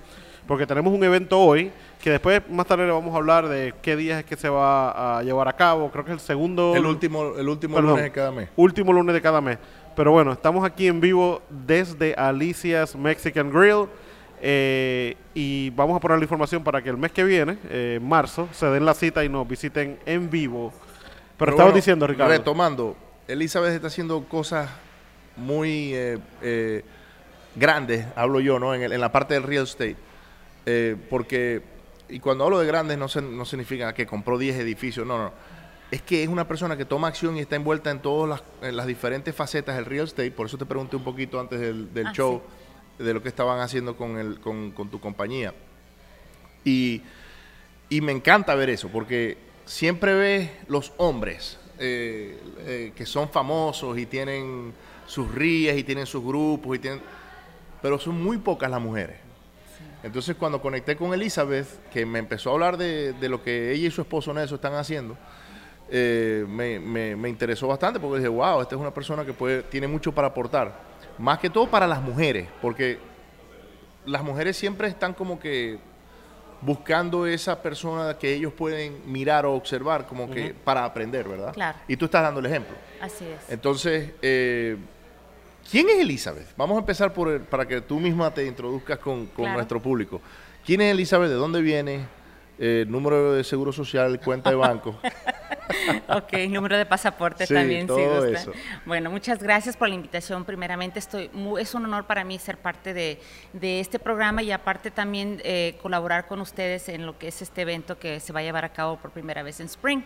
[0.47, 3.95] porque tenemos un evento hoy, que después más tarde le vamos a hablar de qué
[3.95, 5.91] días es que se va a llevar a cabo.
[5.91, 6.73] Creo que es el segundo...
[6.75, 7.91] El último, el último Perdón.
[7.91, 8.49] lunes de cada mes.
[8.55, 9.57] Último lunes de cada mes.
[9.95, 13.85] Pero bueno, estamos aquí en vivo desde Alicia's Mexican Grill.
[14.41, 18.07] eh, y vamos a poner la información para que el mes que viene, eh, en
[18.07, 20.71] marzo, se den la cita y nos visiten en vivo.
[21.37, 22.31] Pero, bueno, diciendo, Ricardo.
[22.31, 22.95] Retomando,
[23.27, 24.69] Elizabeth está haciendo cosas
[25.35, 26.83] muy eh, eh,
[27.55, 28.73] grandes, hablo yo, ¿no?
[28.75, 29.95] En, el- en la parte del real estate.
[30.69, 31.61] Eh, porque,
[32.09, 35.31] y cuando hablo de grandes no, se- no significa que compró 10 edificios, no, no.
[35.91, 38.75] Es que es una persona que toma acción y está envuelta en todas las, en
[38.75, 40.31] las diferentes facetas del real estate.
[40.31, 42.41] Por eso te pregunté un poquito antes del, del Ah, show
[42.99, 45.53] de lo que estaban haciendo con, el, con, con tu compañía.
[46.65, 47.01] Y,
[47.89, 53.97] y me encanta ver eso, porque siempre ves los hombres eh, eh, que son famosos
[53.97, 54.73] y tienen
[55.05, 56.99] sus rías y tienen sus grupos, y tienen,
[57.81, 59.15] pero son muy pocas las mujeres.
[60.07, 63.87] Entonces cuando conecté con Elizabeth, que me empezó a hablar de, de lo que ella
[63.87, 65.17] y su esposo Nelson están haciendo,
[65.89, 69.63] eh, me, me- me interesó bastante porque dije, wow, esta es una persona que puede,
[69.63, 70.73] tiene mucho para aportar.
[71.17, 72.97] Más que todo para las mujeres, porque
[74.05, 75.77] las mujeres siempre están como que
[76.61, 81.53] buscando esa persona que ellos pueden mirar o observar como que para aprender, ¿verdad?
[81.53, 81.77] Claro.
[81.87, 82.75] Y tú estás dando el ejemplo.
[83.01, 83.49] Así es.
[83.51, 84.77] Entonces, eh,
[85.69, 86.47] ¿quién es Elizabeth?
[86.57, 89.53] Vamos a empezar por el- para que tú misma te introduzcas con, con Claro.
[89.55, 90.21] nuestro público.
[90.65, 91.29] ¿Quién es Elizabeth?
[91.29, 92.05] ¿De dónde viene?
[92.59, 94.99] Eh, número de seguro social, cuenta de banco.
[96.09, 98.39] Ok, número de pasaporte Sí, también, sí todo gusta.
[98.39, 98.51] eso.
[98.85, 100.45] Bueno, muchas gracias por la invitación.
[100.45, 103.19] Primeramente, estoy mu- es un honor para mí ser parte de,
[103.53, 107.61] de este programa y aparte también eh, colaborar con ustedes en lo que es este
[107.63, 110.03] evento que se va a llevar a cabo por primera vez en Spring.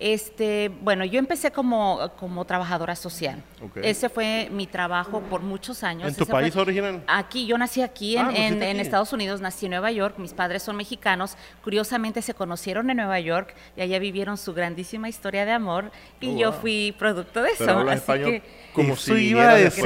[0.00, 3.42] Este, bueno, yo empecé como, como trabajadora social.
[3.62, 3.78] Ok.
[3.82, 6.08] Ese fue mi trabajo por muchos años.
[6.08, 7.02] ¿En tu Ese fue- país original?
[7.06, 8.80] Aquí, yo nací aquí, en, Ah, naciste en-.
[8.80, 11.85] Estados Unidos, nací en Nueva York, mis padres son mexicanos, curiosamente
[12.22, 16.38] se conocieron en Nueva York y allá vivieron su grandísima historia de amor y Oh,
[16.38, 16.60] yo wow.
[16.60, 17.70] fui producto de eso.
[17.70, 18.42] Hablas así español que,
[18.72, 19.84] como si iba a decir,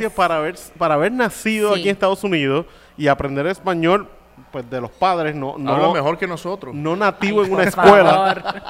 [0.00, 1.80] yo para haber, para haber nacido Sí.
[1.80, 2.66] aquí en Estados Unidos
[2.96, 4.08] y aprender español,
[4.50, 6.74] pues de los padres, no, Habla no, mejor que nosotros.
[6.74, 8.10] no nativo Ay, en una escuela.
[8.34, 8.62] favor.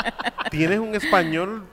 [0.51, 1.65] Tienes un español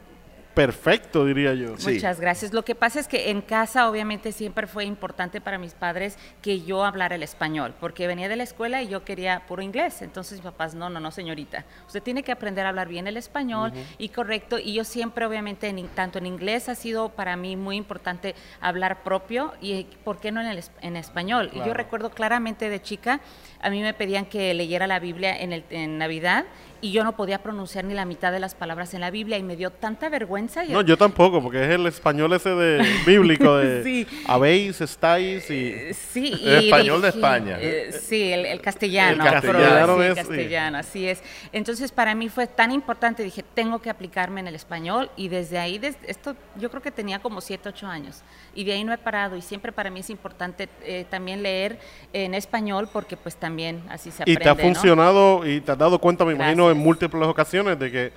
[0.53, 1.77] perfecto, diría yo.
[1.77, 1.93] Sí.
[1.93, 2.53] Muchas gracias.
[2.53, 6.61] Lo que pasa es que en casa obviamente siempre fue importante para mis padres que
[6.61, 10.01] yo hablara el español, porque venía de la escuela y yo quería puro inglés.
[10.01, 13.17] Entonces mis papás, no, no, no, señorita, usted tiene que aprender a hablar bien el
[13.17, 14.57] español y correcto.
[14.59, 19.03] Y yo siempre obviamente, en tanto en inglés ha sido para mí muy importante hablar
[19.03, 21.49] propio y, ¿por qué no en, el en español?
[21.53, 23.21] Y yo recuerdo claramente de chica,
[23.61, 26.45] a mí me pedían que leyera la Biblia en, el, en Navidad
[26.81, 29.43] y yo no podía pronunciar ni la mitad de las palabras en la Biblia y
[29.43, 30.63] me dio tanta vergüenza.
[30.63, 34.07] No, yo tampoco, porque es el español ese de bíblico de Sí.
[34.25, 37.57] habéis, estáis y Eh, Sí, El y español de dije, España.
[37.59, 39.25] eh, sí, el, el castellano.
[39.25, 41.21] El castellano sí, es, castellano, así es.
[41.51, 45.57] Entonces, para mí fue tan importante, dije, tengo que aplicarme en el español y desde
[45.59, 48.21] ahí, des- esto yo creo que tenía como 7, 8 años
[48.55, 51.77] y de ahí no he parado y siempre para mí es importante eh, también leer
[52.13, 53.48] en español porque pues también
[53.89, 54.61] así se Y te ha ¿no?
[54.61, 58.11] funcionado y te has dado cuenta, me imagino, en múltiples ocasiones de que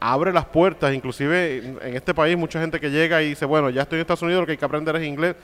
[0.00, 0.94] abre las puertas.
[0.94, 4.22] Inclusive en este país mucha gente que llega y dice, bueno, ya estoy en Estados
[4.22, 5.36] Unidos, lo que hay que aprender es inglés.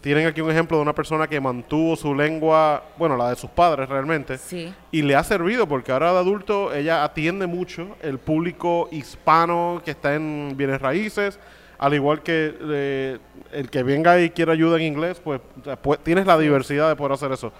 [0.00, 3.48] Tienen aquí un ejemplo de una persona que mantuvo su lengua, bueno, la de sus
[3.50, 4.74] padres realmente, Sí.
[4.90, 9.92] y le ha servido porque ahora de adulto ella atiende mucho el público hispano que
[9.92, 11.38] está en bienes raíces,
[11.78, 13.18] al igual que eh,
[13.52, 15.40] el que venga y quiera ayuda en inglés, pues,
[15.82, 17.52] pues, tienes la diversidad de poder hacer eso.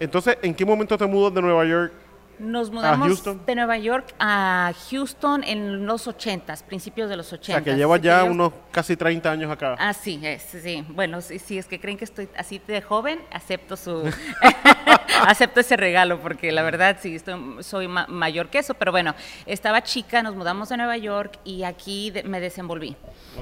[0.00, 1.92] Entonces, ¿en qué momento te mudas de Nueva York
[2.38, 7.40] Nos mudamos de Nueva York a Houston en los 80s, principios de los 80s.
[7.40, 9.74] O sea, que lleva ya yo- unos casi 30 años acá.
[9.78, 10.84] Así es, sí.
[10.90, 14.02] Bueno, si, si es que creen que estoy así de joven, acepto su
[15.26, 19.14] acepto ese regalo porque la verdad sí estoy, soy ma- mayor que eso, pero bueno,
[19.46, 22.96] estaba chica, nos mudamos a Nueva York y aquí de- me desenvolví.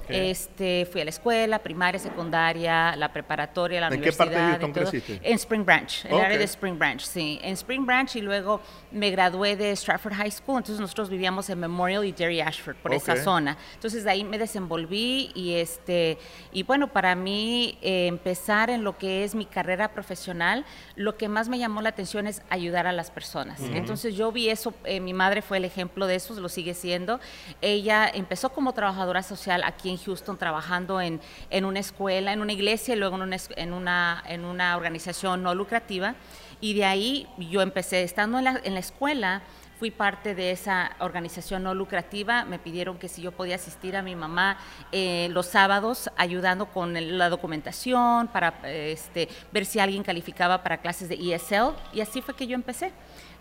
[0.08, 4.25] Este, fui a la escuela, primaria, secundaria, la preparatoria, la ¿En qué universidad.
[4.26, 5.20] parte de Houston creciste?
[5.23, 6.20] En Spring Branch, el Ok.
[6.23, 7.38] área de Spring Branch, sí.
[7.43, 8.61] En Spring Branch y luego
[8.94, 12.94] me gradué de Stratford High School, entonces nosotros vivíamos en Memorial y Jerry Ashford, por
[12.94, 13.19] esa Ok.
[13.19, 13.58] zona.
[13.75, 16.17] Entonces de ahí me desenvolví y este
[16.52, 20.64] y bueno, para mí eh, empezar en lo que es mi carrera profesional,
[20.94, 23.61] lo que más me llamó la atención es ayudar a las personas.
[23.61, 27.19] Entonces yo vi eso, eh, mi madre fue el ejemplo de eso, lo sigue siendo.
[27.61, 31.20] Ella empezó como trabajadora social aquí en Houston trabajando en,
[31.50, 35.43] en una escuela, en una iglesia y luego en una, en una, en una organización
[35.43, 36.14] no lucrativa.
[36.61, 39.42] Y de ahí yo empecé, estando en la, en la escuela,
[39.78, 42.44] fui parte de esa organización no lucrativa.
[42.44, 44.56] Me pidieron que si yo podía asistir a mi mamá
[44.92, 51.08] eh, los sábados ayudando con la documentación para este, ver si alguien calificaba para clases
[51.08, 51.75] de ESL.
[51.92, 52.92] Y así fue que yo empecé.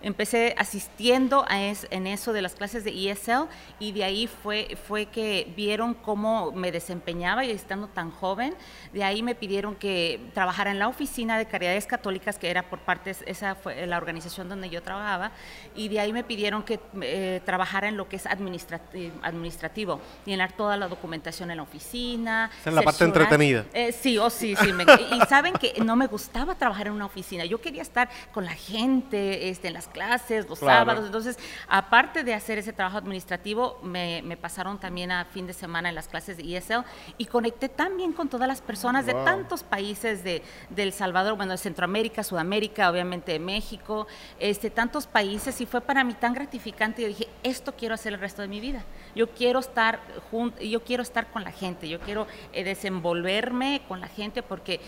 [0.04, 3.48] Empecé asistiendo a es- en eso de las clases de ESL
[3.80, 8.54] y de ahí fue, fue que vieron cómo me desempeñaba y estando tan joven,
[8.92, 12.80] de ahí me pidieron que trabajara en la oficina de caridades católicas, que era por
[12.80, 15.32] parte, esa fue la organización donde yo trabajaba,
[15.76, 20.52] y de ahí me pidieron que eh, trabajara en lo que es administrati- administrativo, llenar
[20.52, 22.52] toda la documentación en la oficina.
[22.66, 23.66] Es la parte entretenida.
[23.74, 24.74] eh, sí, oh, sí, sí.
[24.74, 27.46] me- y saben que no me gustaba trabajar en una oficina.
[27.46, 30.80] Yo quería estar con la gente, este, en las clases, los Claro.
[30.92, 31.06] sábados.
[31.06, 31.38] Entonces,
[31.70, 35.96] aparte de hacer ese trabajo administrativo, me, me pasaron también a fin de semana en
[35.96, 36.84] las clases de ESL
[37.18, 41.54] y conecté también con todas las personas de tantos países de, de El Salvador, bueno,
[41.54, 44.08] de Centroamérica, Sudamérica, obviamente de México,
[44.40, 47.02] este, tantos países y fue para mí tan gratificante.
[47.04, 48.84] Yo dije, esto quiero hacer el resto de mi vida.
[49.16, 50.00] Yo quiero estar
[50.32, 54.80] junto, yo quiero estar con la gente, yo quiero eh, desenvolverme con la gente porque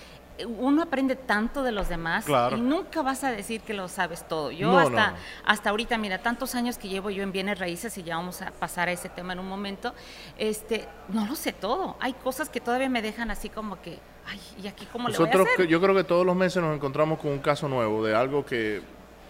[0.57, 2.57] uno aprende tanto de los demás Claro.
[2.57, 4.51] y nunca vas a decir que lo sabes todo.
[4.51, 5.17] Yo No, hasta, no.
[5.45, 8.51] hasta ahorita, mira, tantos años que llevo yo en bienes raíces y ya vamos a
[8.51, 9.93] pasar a ese tema en un momento,
[10.37, 11.95] este, no lo sé todo.
[11.99, 15.27] Hay cosas que todavía me dejan así como que, ay, ¿y aquí cómo le voy
[15.27, 15.67] a hacer?
[15.67, 18.81] yo creo que todos los meses nos encontramos con un caso nuevo de algo que...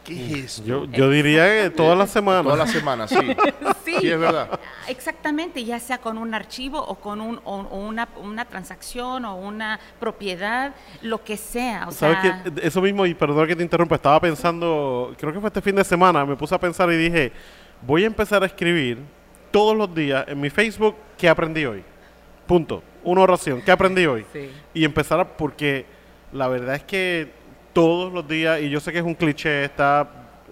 [0.06, 0.64] ¿Qué es esto?
[0.66, 2.44] Yo, yo diría que todas las semanas.
[2.44, 3.18] Todas las semanas, sí.
[3.86, 4.60] Sí, Sí, es verdad.
[4.88, 9.36] Exactamente, ya sea con un archivo o con un, o- o una, una transacción o
[9.36, 11.86] una propiedad, lo que sea.
[11.88, 12.68] O ¿Sabes sea, qué?
[12.68, 15.84] Eso mismo, y perdón que te interrumpa, estaba pensando, creo que fue este fin de
[15.84, 17.32] semana, me puse a pensar y dije,
[17.82, 18.98] voy a empezar a escribir
[19.52, 21.84] todos los días en mi Facebook qué aprendí hoy.
[22.48, 22.82] Punto.
[23.04, 24.26] Una oración, ¿qué aprendí hoy?
[24.34, 24.50] Sí.
[24.74, 25.86] Y empezar a, porque
[26.34, 27.32] la verdad es que
[27.76, 30.08] todos los días, y yo sé que es un cliché, está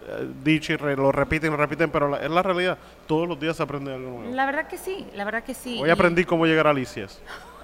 [0.06, 2.78] eh, dicho y re- lo repiten lo repiten, pero la- es la realidad,
[3.08, 4.36] todos los días se aprende algo nuevo.
[4.36, 5.80] La verdad que sí, la verdad que sí.
[5.82, 7.22] Hoy Y- aprendí cómo llegar a Alicias.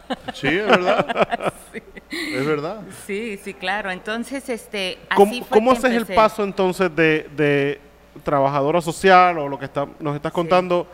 [0.34, 1.54] Sí, es verdad.
[2.12, 2.82] Es verdad.
[3.06, 3.92] Sí, sí, claro.
[3.92, 7.80] Entonces, este, ¿Cómo, así fue cómo haces el paso entonces de, de
[8.24, 10.88] trabajadora social o lo que está, nos estás contando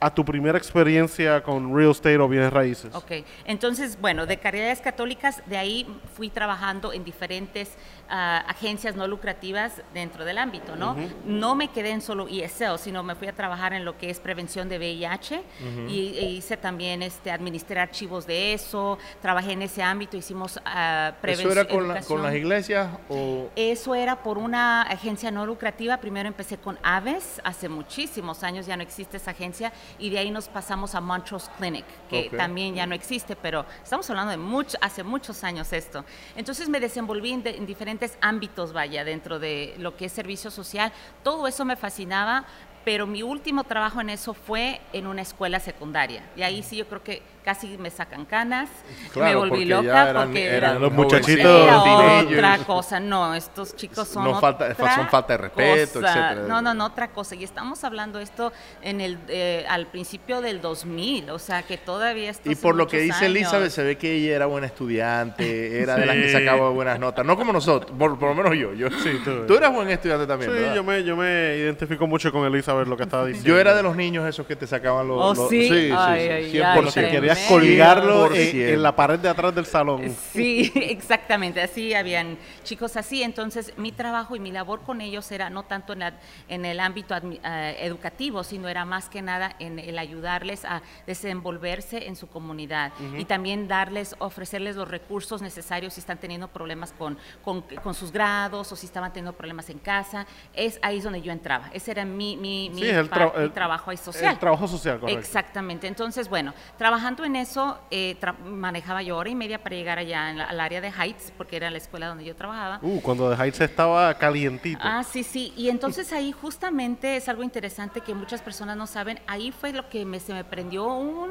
[0.00, 2.94] a tu primera experiencia con real estate o bienes raíces?
[2.94, 7.70] Ok, entonces, bueno, de caridades católicas, de ahí fui trabajando en diferentes
[8.10, 10.96] ah, agencias no lucrativas dentro del ámbito, ¿no?
[11.24, 14.20] No me quedé en solo ESL, sino me fui a trabajar en lo que es
[14.20, 15.42] prevención de VIH
[15.88, 21.10] y e hice también, este, administrar archivos de eso, trabajé en ese ámbito, hicimos ah,
[21.12, 21.52] ¿Eso prevención.
[21.52, 22.22] era con, la- con educación.
[22.22, 23.48] las iglesias o...?
[23.56, 25.96] Eso era por una agencia no lucrativa.
[25.98, 30.30] Primero empecé con Aves, hace muchísimos años ya no existe esa agencia, y de ahí
[30.30, 34.76] nos pasamos a Montrose Clinic, que también ya no existe, pero estamos hablando de mucho,
[34.80, 36.04] hace muchos años esto.
[36.36, 40.50] Entonces me desenvolví en, de- en diferentes ámbitos, vaya, dentro de lo que es servicio
[40.50, 40.92] social.
[41.22, 42.46] Todo eso me fascinaba.
[42.84, 46.22] Pero mi último trabajo en eso fue en una escuela secundaria.
[46.36, 48.68] Y ahí sí yo creo que casi me sacan canas.
[49.16, 51.78] me volví porque ya loca eran- porque eran era- los muchachitos era
[52.20, 56.08] otra cosa, no, estos chicos son No falta- otra son falta de respeto, cosa.
[56.12, 56.46] etcétera.
[56.46, 57.34] No, no, no, otra cosa.
[57.36, 58.52] Y estamos hablando esto
[58.82, 62.98] en el eh, al principio del 2000, o sea que todavía Y por lo que
[63.00, 63.36] dice años.
[63.36, 67.24] Elizabeth, se ve que ella era buena estudiante, era de las que sacaba buenas notas.
[67.24, 68.74] No como nosotros, por, por lo menos yo.
[68.74, 69.46] yo Sí, tú.
[69.46, 70.74] tú eras buen estudiante también, Sí, ¿verdad?
[70.74, 73.48] yo me, yo me identifico mucho con Elizabeth lo que estaba diciendo.
[73.48, 75.18] Yo era de los niños esos que te sacaban los...
[75.18, 75.68] Oh, los- sí.
[75.68, 76.60] sí, Ay, sí, ay, sí,
[77.00, 78.68] ay, querías querías colgarlo en, 100%.
[78.74, 80.14] en la pared de atrás del salón.
[80.32, 85.50] Sí, exactamente, así habían chicos así, entonces mi trabajo y mi labor con ellos era
[85.50, 86.14] no tanto en, la-
[86.48, 90.82] en el ámbito admi- eh, educativo, sino era más que nada en el ayudarles a
[91.06, 96.92] desenvolverse en su comunidad y también darles, ofrecerles los recursos necesarios si están teniendo problemas
[96.92, 101.04] con, con, con sus grados o si estaban teniendo problemas en casa, es ahí es
[101.04, 104.32] donde yo entraba, ese era mi, mi, mi el, tra- trabajo ahí social.
[104.32, 105.20] El trabajo social, correcto.
[105.20, 105.86] Exactamente.
[105.86, 110.38] Entonces, bueno, trabajando en eso, eh, manejaba yo hora y media para llegar allá en
[110.38, 112.78] la- al área de Heights, porque era la escuela donde yo trabajaba.
[112.82, 114.80] Uh, cuando The Heights estaba calientito.
[114.82, 115.52] Ah, sí, sí.
[115.56, 119.20] Y entonces ahí justamente es algo interesante que muchas personas no saben.
[119.26, 121.30] Ahí fue lo que me, se me prendió un,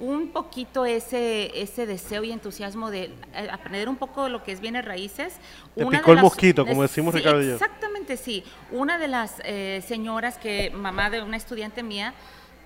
[0.00, 4.52] un poquito ese, ese deseo y entusiasmo de eh, aprender un poco de lo que
[4.52, 5.34] es bienes raíces.
[5.74, 7.52] Te Una picó de el las- mosquito, como decimos sí, Ricardo y yo.
[7.54, 8.44] Exactamente, sí.
[8.70, 12.14] Una de las eh, señoras que, mamá de una estudiante mía,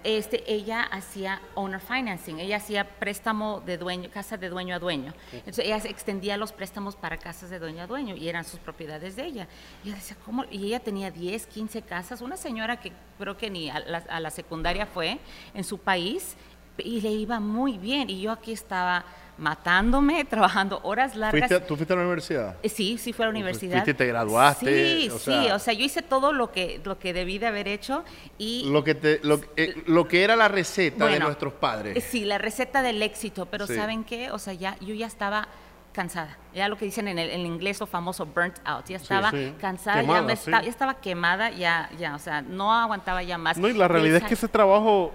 [0.05, 5.13] este, ella hacía owner financing, ella hacía préstamo de dueño, casa de dueño a dueño.
[5.33, 9.17] Entonces ella extendía los préstamos para casas de dueño a dueño y eran sus propiedades
[9.17, 9.49] de ella.
[9.85, 10.45] Y yo decía, ¿cómo?
[10.51, 14.21] Y ella tenía 10, 15 casas, una señora que creo que ni a la, a
[14.21, 15.19] la secundaria fue
[15.55, 16.37] en su país
[16.85, 18.09] y le iba muy bien.
[18.11, 19.05] Y yo aquí estaba
[19.39, 21.49] matándome, trabajando horas largas.
[21.49, 22.57] ¿Fuiste ¿Tú fuiste a la universidad?
[22.63, 23.73] Eh, Sí, sí fue a la universidad.
[23.85, 24.67] fuiste y te graduaste,
[25.01, 27.69] Sí, o sí, o sea, yo hice todo lo que, lo que debí de haber
[27.69, 28.05] hecho
[28.37, 28.69] y...
[28.71, 31.97] Lo que, te, lo, eh, lo que era la receta de nuestros padres.
[31.97, 33.77] eh, Sí, la receta del éxito, pero Sí.
[33.77, 34.31] ¿saben qué?
[34.33, 35.47] O sea, ya, yo ya estaba
[35.93, 36.37] cansada.
[36.55, 38.87] Ya lo que dicen en el en inglés lo famoso burnt out.
[38.89, 39.53] Ya estaba sí.
[39.61, 40.51] cansada, Quemada, ya, me sí.
[40.51, 43.57] esta- ya estaba quemada, ya, ya, o sea, no aguantaba ya más.
[43.59, 45.13] No, y la realidad es que ese trabajo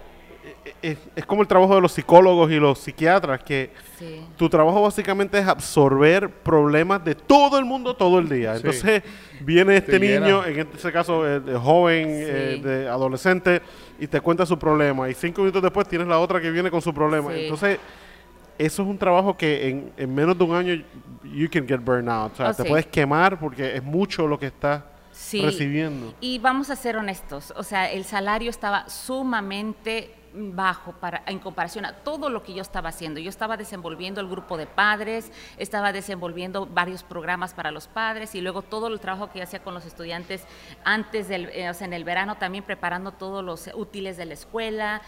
[0.66, 4.22] eh, eh, es, como el trabajo de los psicólogos y los psiquiatras, que Sí.
[4.38, 8.54] tu trabajo básicamente es absorber problemas de todo el mundo todo el día.
[8.56, 8.62] Sí.
[8.66, 9.04] Entonces
[9.42, 13.62] viene este niño, en este caso eh, de joven, eh, de adolescente,
[14.00, 15.10] y te cuenta su problema.
[15.10, 17.32] Y cinco minutos después tienes la otra que viene con su problema.
[17.34, 17.44] Sí.
[17.44, 17.80] Entonces,
[18.58, 20.84] eso es un trabajo que en, en menos de un año
[21.24, 22.34] you can get burnout.
[22.34, 22.70] O sea, Oh, te sí.
[22.70, 25.42] puedes quemar porque es mucho lo que estás Sí.
[25.42, 26.14] recibiendo.
[26.20, 31.86] Y vamos a ser honestos, o sea, el salario estaba sumamente bajo para en comparación
[31.86, 33.20] a todo lo que yo estaba haciendo.
[33.20, 38.42] Yo estaba desenvolviendo el grupo de padres, estaba desenvolviendo varios programas para los padres y
[38.42, 40.44] luego todo el trabajo que yo hacía con los estudiantes
[40.84, 44.34] antes del eh, o sea, en el verano también preparando todos los útiles de la
[44.34, 45.02] escuela.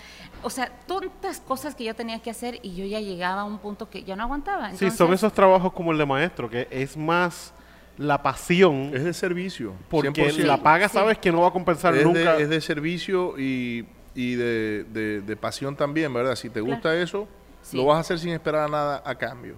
[0.43, 3.57] O sea, tantas cosas que yo tenía que hacer y yo ya llegaba a un
[3.59, 4.71] punto que ya no aguantaba.
[4.73, 7.53] Sí, son esos trabajos como el de maestro, que es más
[7.97, 9.73] la pasión, Es de servicio.
[9.89, 10.43] porque 100%.
[10.45, 10.95] la paga Sí.
[10.95, 12.35] sabes que no va a compensar es nunca.
[12.35, 13.85] De, es de servicio y,
[14.15, 16.35] y de, de- de pasión también, ¿verdad?
[16.35, 16.67] Si te Claro.
[16.75, 17.27] gusta eso,
[17.61, 17.75] Sí.
[17.77, 19.55] lo vas a hacer sin esperar nada a cambio.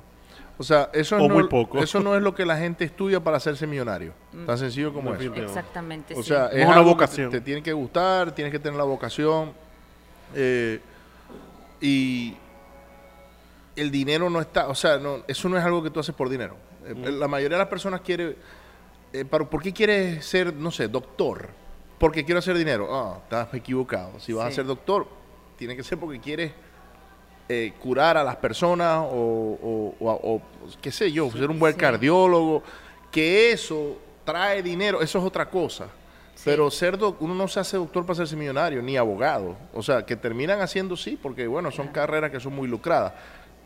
[0.60, 1.78] O sea, eso, O no, muy poco.
[1.84, 4.14] eso no es lo que la gente estudia para hacerse millonario.
[4.48, 5.20] Tan sencillo como eso.
[5.20, 5.60] Definitivamente.
[5.60, 6.14] Exactamente.
[6.16, 6.30] O sí.
[6.30, 7.30] sea, Es es una vocación.
[7.30, 9.54] Te, te tiene que gustar, tienes que tener la vocación.
[10.36, 10.80] eh,
[11.80, 12.36] y
[13.76, 16.28] el dinero no está, o sea, no, eso no es algo que tú haces por
[16.30, 16.56] dinero.
[16.86, 18.36] Eh, La mayoría de las personas quiere,
[19.14, 21.50] eh, pero ¿por qué quieres ser, no sé, doctor?
[21.98, 22.88] Porque quiero hacer dinero.
[22.96, 24.20] Ah, estás equivocado.
[24.20, 25.08] Si vas a ser doctor,
[25.58, 26.52] tiene que ser porque quieres
[27.50, 30.42] eh, curar a las personas o, o- o- o,
[30.82, 31.80] qué sé yo, ser un buen Sí.
[31.80, 32.62] cardiólogo.
[33.12, 35.88] Que eso trae dinero, eso es otra cosa.
[36.46, 39.56] Pero ser doc- uno no se hace doctor para hacerse millonario, ni abogado.
[39.74, 43.14] O sea, que terminan haciendo sí, porque bueno, son carreras que son muy lucradas.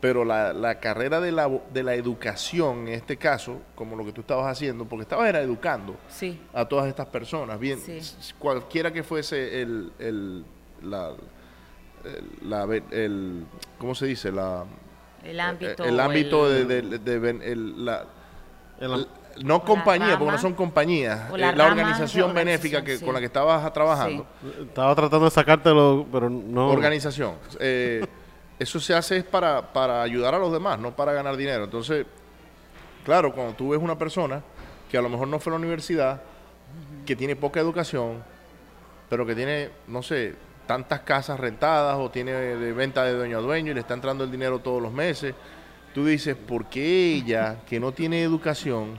[0.02, 4.10] Pero la, la carrera de la, de la educación, en este caso, como lo que
[4.10, 6.40] tú estabas haciendo, porque estabas era educando Sí.
[6.52, 8.00] a todas estas personas, bien, Sí.
[8.36, 10.44] cualquiera que fuese el, el,
[10.82, 11.10] la,
[12.04, 13.44] el, la- el-
[13.78, 14.32] ¿cómo se dice?
[14.32, 14.64] La,
[15.22, 15.84] El ámbito.
[15.84, 18.04] el ámbito el- de, de- de la,
[19.44, 23.72] no compañía, porque no son compañías, eh, la organización benéfica que, con la que estabas
[23.72, 24.26] trabajando,
[24.62, 26.70] Estaba tratando de sacártelo, pero no.
[26.70, 28.04] organización, eh,
[28.62, 31.64] eso se hace es para, para ayudar a los demás, no para ganar dinero.
[31.64, 32.06] Entonces,
[33.04, 34.42] claro, cuando tú ves una persona
[34.90, 36.22] que a lo mejor no fue a la universidad,
[37.06, 38.22] que tiene poca educación,
[39.08, 40.34] pero que tiene, no sé,
[40.66, 44.24] tantas casas rentadas o tiene de venta de dueño a dueño y le está entrando
[44.24, 45.34] el dinero todos los meses,
[45.94, 48.98] tú dices, ¿por qué ella, que no tiene educación,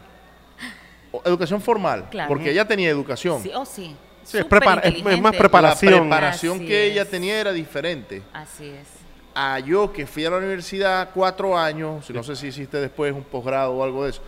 [1.11, 2.27] o educación formal, Claro.
[2.27, 3.95] porque ella tenía educación, Sí, oh, sí.
[4.23, 5.93] Sí, es prepara- es- es más preparación.
[5.93, 8.87] la preparación Así que ella tenía era diferente Así es.
[9.35, 13.23] A yo que fui a la universidad cuatro años, no sé si hiciste después un
[13.23, 14.21] posgrado o algo de eso.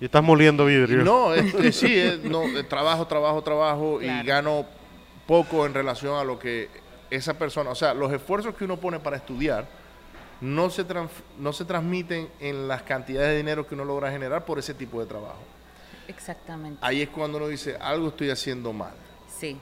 [0.00, 1.04] Y estás moliendo vidrio.
[1.04, 1.28] No,
[1.72, 4.64] sí, es- no, trabajo, trabajo, trabajo y gano
[5.26, 6.68] poco en relación a lo que
[7.10, 9.66] esa persona, o sea, los esfuerzos que uno pone para estudiar
[10.40, 14.44] no se, trans- no se transmiten en las cantidades de dinero que uno logra generar
[14.46, 15.38] por ese tipo de trabajo.
[16.08, 16.78] Exactamente.
[16.82, 18.94] Ahí es cuando uno dice, algo estoy haciendo mal.
[19.38, 19.58] Sí.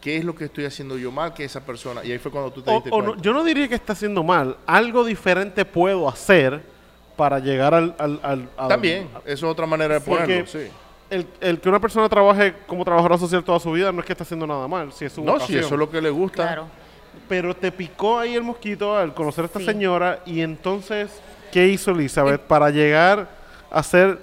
[0.00, 2.04] Qué es lo que estoy haciendo yo mal que esa persona.
[2.04, 3.22] Y ahí fue cuando tú te O- diste o no- cuenta.
[3.22, 4.56] yo no diría que está haciendo mal.
[4.66, 6.60] Algo diferente puedo hacer
[7.16, 7.94] para llegar al...
[7.98, 10.68] al- al- al- También, eso es otra manera de Porque ponerlo, sí.
[11.10, 14.12] el, el que una persona trabaje como trabajadora social toda su vida no es que
[14.12, 15.60] está haciendo nada mal, si es su No, si vocación.
[15.64, 16.44] eso es lo que le gusta.
[16.44, 16.66] Claro.
[17.28, 19.64] Pero te picó ahí el mosquito al conocer a esta Sí.
[19.64, 21.10] señora y entonces,
[21.50, 23.28] ¿qué hizo Elizabeth para llegar
[23.70, 24.20] a ser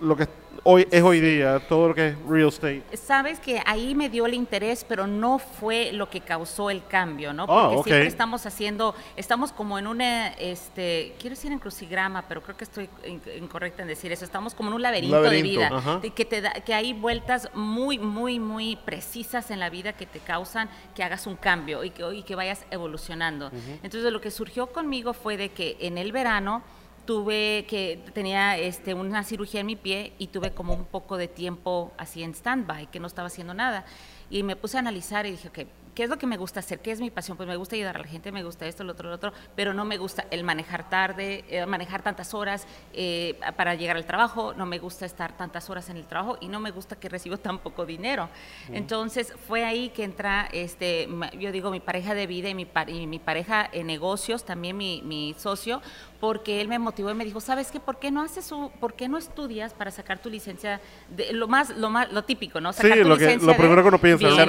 [0.00, 0.26] lo que
[0.64, 2.82] hoy es hoy día, todo lo que es real estate?
[2.96, 7.32] Sabes que ahí me dio el interés, pero no fue lo que causó el cambio,
[7.32, 7.44] ¿no?
[7.44, 7.84] Ah, Porque ok.
[7.86, 12.64] siempre estamos haciendo, estamos como en una, este, quiero decir en crucigrama, pero creo que
[12.64, 14.24] estoy in- incorrecta en decir eso.
[14.24, 16.00] Estamos como en un laberinto, laberinto, de vida, ajá.
[16.14, 20.18] que te da, que hay vueltas muy, muy, muy precisas en la vida que te
[20.18, 23.50] causan que hagas un cambio y que, y que vayas evolucionando.
[23.82, 26.62] Entonces lo que surgió conmigo fue de que en el verano
[27.04, 31.28] tuve que tenía este una cirugía en mi pie y tuve como un poco de
[31.28, 33.84] tiempo así en stand-by, que no estaba haciendo nada.
[34.30, 35.58] Y me puse a analizar y dije, ok,
[35.94, 36.80] ¿qué es lo que me gusta hacer?
[36.80, 37.36] ¿Qué es mi pasión?
[37.36, 39.72] Pues me gusta ayudar a la gente, me gusta esto, lo otro, lo otro, pero
[39.74, 44.54] no me gusta el manejar tarde, eh, manejar tantas horas eh, para llegar al trabajo,
[44.54, 47.36] no me gusta estar tantas horas en el trabajo y no me gusta que recibo
[47.38, 48.28] tan poco dinero.
[48.72, 51.08] Entonces fue ahí que entra, este,
[51.38, 54.76] yo digo, mi pareja de vida y mi, pa- y mi pareja en negocios, también
[54.76, 55.80] mi, mi socio,
[56.20, 57.80] porque él me motivó y me dijo, ¿sabes qué?
[57.80, 61.70] ¿Por qué no haces por qué no estudias para sacar tu licencia de lo más,
[61.76, 62.72] lo más, lo típico, ¿no?
[62.72, 64.40] Sacar Sí, tu lo que- lo de primero que uno piensa, bienes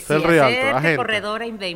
[0.00, 0.47] ser realtor.
[0.82, 1.68] Ser corredora de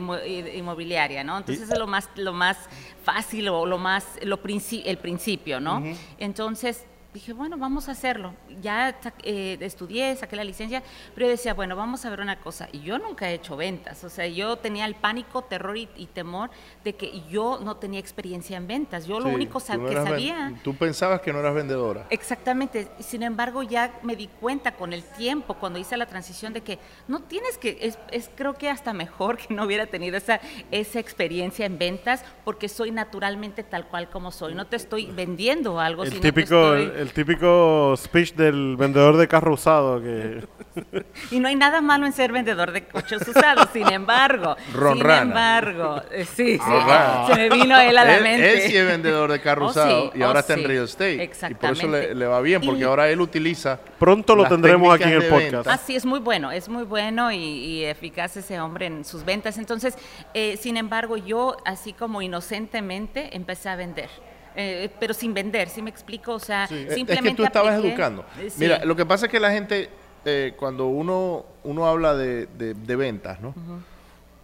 [0.57, 1.39] inmobiliaria, ¿no?
[1.39, 2.57] Entonces es lo más, lo más
[3.05, 5.83] fácil o lo más, lo princi- el principio, ¿no?
[6.19, 8.35] Entonces dije, bueno, vamos a hacerlo.
[8.63, 10.83] Ya eh, estudié, saqué la licencia,
[11.15, 12.69] pero yo decía, bueno, vamos a ver una cosa.
[12.73, 16.07] Y yo nunca he hecho ventas, o sea, yo tenía el pánico, terror y, y
[16.07, 16.51] temor
[16.85, 19.07] de que yo no tenía experiencia en ventas.
[19.07, 20.55] Yo lo único tú sa- no que sabía...
[20.65, 22.07] Tú pensabas que no eras vendedora.
[22.11, 22.89] Exactamente.
[23.01, 26.79] Sin embargo, ya me di cuenta con el tiempo, cuando hice la transición, de que
[27.09, 30.41] no tienes que, es, es creo que hasta mejor que no hubiera tenido esa,
[30.71, 34.55] esa experiencia en ventas, porque soy naturalmente tal cual como soy.
[34.55, 39.17] No te estoy vendiendo algo, El sino te típico, estoy- el, típico speech del vendedor
[39.17, 40.45] de carro usado que
[41.31, 44.57] Y no hay nada malo en ser vendedor de coches usados, sin embargo.
[44.75, 45.23] Ron sin Rana.
[45.23, 47.27] embargo, eh, sí, sí, Ron Rana.
[47.27, 48.53] se me vino él a la él, mente.
[48.55, 50.67] él sí es vendedor de carro Oh, usado sí, y ahora oh, está en sí.
[50.67, 51.13] real estate.
[51.13, 51.89] Y por eso Exactamente.
[52.09, 53.79] le, le va bien, porque Y- ahora él utiliza.
[53.99, 55.53] pronto lo las tendremos aquí en el podcast.
[55.53, 55.73] venta.
[55.75, 59.25] Ah, sí, es muy bueno, es muy bueno y, y eficaz ese hombre en sus
[59.25, 59.59] ventas.
[59.59, 59.97] Entonces,
[60.35, 64.09] eh, sin embargo, yo así como inocentemente empecé a vender.
[64.57, 66.35] Eh, pero sin vender, ¿sí me explico?
[66.35, 68.25] O sea, Sí, es simplemente que tú estabas apliqué- educando.
[68.41, 68.57] Eh, sí.
[68.61, 69.89] Mira, lo que pasa es que la gente,
[70.25, 73.55] eh, cuando uno, uno habla de, de- de ventas, ¿no?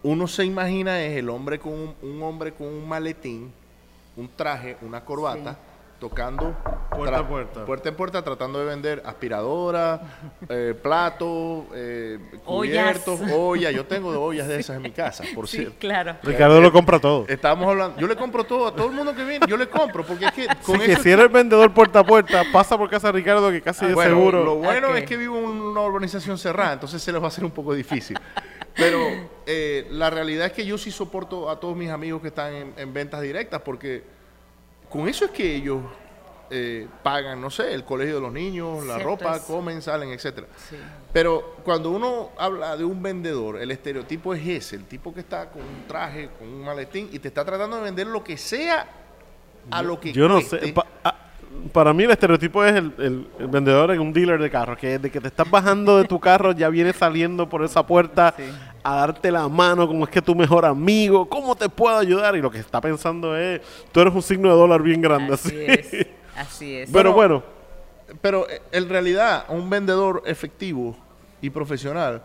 [0.01, 3.51] Uno se imagina es el hombre con un, un hombre con un maletín,
[4.15, 5.57] un traje, una corbata,
[5.99, 6.55] tocando
[6.89, 7.65] Puerta a puerta.
[7.65, 10.01] puerta en puerta, tratando de vender aspiradora,
[10.49, 13.73] eh, platos, eh, cubiertos, ollas.
[13.73, 15.75] Yo tengo ollas de esas en mi casa, por Sí, cierto.
[15.79, 16.15] claro.
[16.23, 17.25] Ricardo lo compra todo.
[17.27, 20.03] Estábamos hablando, yo le compro todo a todo el mundo que viene, yo le compro,
[20.05, 23.07] porque es que con Así que si eres vendedor puerta a puerta, pasa por casa
[23.07, 24.43] de Ricardo que casi de Ah, Bueno, seguro.
[24.43, 27.43] Lo bueno es que vivo en una urbanización cerrada, entonces se les va a hacer
[27.45, 28.17] un poco difícil.
[28.75, 28.99] Pero
[29.45, 32.73] eh, la realidad es que yo sí soporto a todos mis amigos que están en,
[32.77, 34.03] en ventas directas, porque
[34.89, 35.81] con eso es que ellos
[36.51, 39.43] eh, pagan, no sé, el colegio de los niños, la Cierto ropa, es.
[39.43, 40.47] comen, salen, etcétera.
[40.69, 40.77] Sí.
[41.13, 45.49] Pero cuando uno habla de un vendedor, el estereotipo es ese, el tipo que está
[45.51, 48.87] con un traje, con un maletín y te está tratando de vender lo que sea
[49.69, 50.59] a lo que Yo no cueste.
[50.67, 50.73] sé.
[50.73, 50.87] pa-
[51.73, 54.87] para mí el estereotipo es el, el- el vendedor en un dealer de carros, que
[54.97, 58.43] desde que te estás bajando de tu carro ya viene saliendo por esa puerta Sí.
[58.83, 62.35] a darte la mano como es que tu mejor amigo, ¿cómo te puedo ayudar?
[62.35, 65.33] Y lo que está pensando es, tú eres un signo de dólar bien grande.
[65.33, 65.97] Así así.
[65.97, 66.07] es.
[66.35, 66.89] Así es.
[66.93, 67.43] Pero bueno,
[68.21, 70.95] Pero eh, en realidad, un vendedor efectivo
[71.41, 72.21] y profesional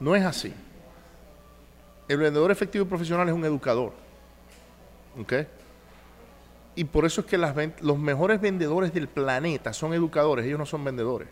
[0.00, 0.52] no es así.
[2.08, 3.92] El vendedor efectivo y profesional es un educador.
[5.18, 5.32] ¿Ok?
[6.76, 10.66] Y por eso es que las los mejores vendedores del planeta son educadores, ellos no
[10.66, 11.28] son vendedores.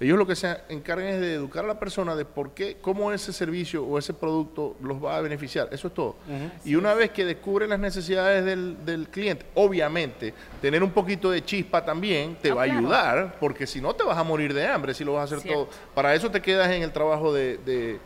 [0.00, 3.12] Ellos lo que se encargan es de educar a la persona de por qué, cómo
[3.12, 5.68] ese servicio o ese producto los va a beneficiar.
[5.70, 6.16] Eso es todo.
[6.64, 11.44] Y una vez que descubren las necesidades del, del cliente, obviamente, tener un poquito de
[11.44, 14.66] chispa también te Ah, va a ayudar, porque si no te vas a morir de
[14.66, 15.66] hambre si lo vas a hacer Cierto.
[15.66, 15.70] todo.
[15.94, 18.00] Para eso te quedas en el trabajo de, de-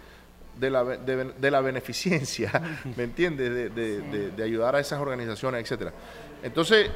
[0.60, 2.50] de la, de, de la beneficencia,
[2.96, 3.48] ¿me entiendes?
[3.50, 5.92] De, de- de- de ayudar a esas organizaciones, etcétera.
[6.42, 6.90] Entonces,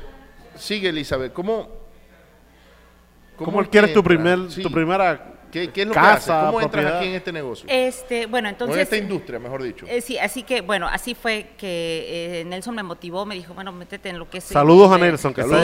[0.57, 1.69] sigue Elizabeth, ¿cómo,
[3.37, 4.63] ¿cómo adquieres tu, primer, Sí.
[4.63, 6.27] tu primera ¿Qué, qué es lo que haces?
[6.27, 6.99] ¿Cómo entras propiedad.
[6.99, 7.67] aquí en este negocio?
[7.69, 8.79] Este, bueno, o en entonces...
[8.83, 9.87] esta industria, mejor dicho.
[9.89, 13.73] Eh, sí, así que bueno, así fue que eh, Nelson me motivó, me dijo, bueno,
[13.73, 14.45] métete en lo que es...
[14.45, 15.57] Saludos a eh, Nelson, que está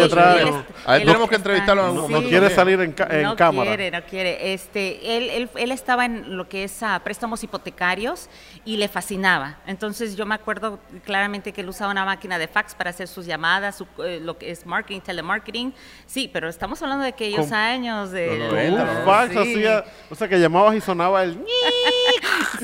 [0.44, 3.09] no- A él tenemos que está- entrevistarlo en No, algún no quiere salir en, ca-
[3.11, 3.70] en no cámara.
[3.70, 4.53] quiere, no quiere.
[4.55, 8.29] Este, él, él, él estaba en lo que es ah, préstamos hipotecarios
[8.64, 9.59] y le fascinaba.
[9.66, 13.27] Entonces yo me acuerdo claramente que él usaba una máquina de fax para hacer sus
[13.27, 15.75] llamadas, su, eh, lo que es marketing, telemarketing.
[16.07, 18.29] Sí, pero estamos hablando de aquellos Con- años de...
[18.29, 19.05] Con 90, un ¿no?
[19.05, 19.38] fax Sí.
[19.38, 19.75] hacía,
[20.10, 21.38] o sea que llamabas y sonaba el.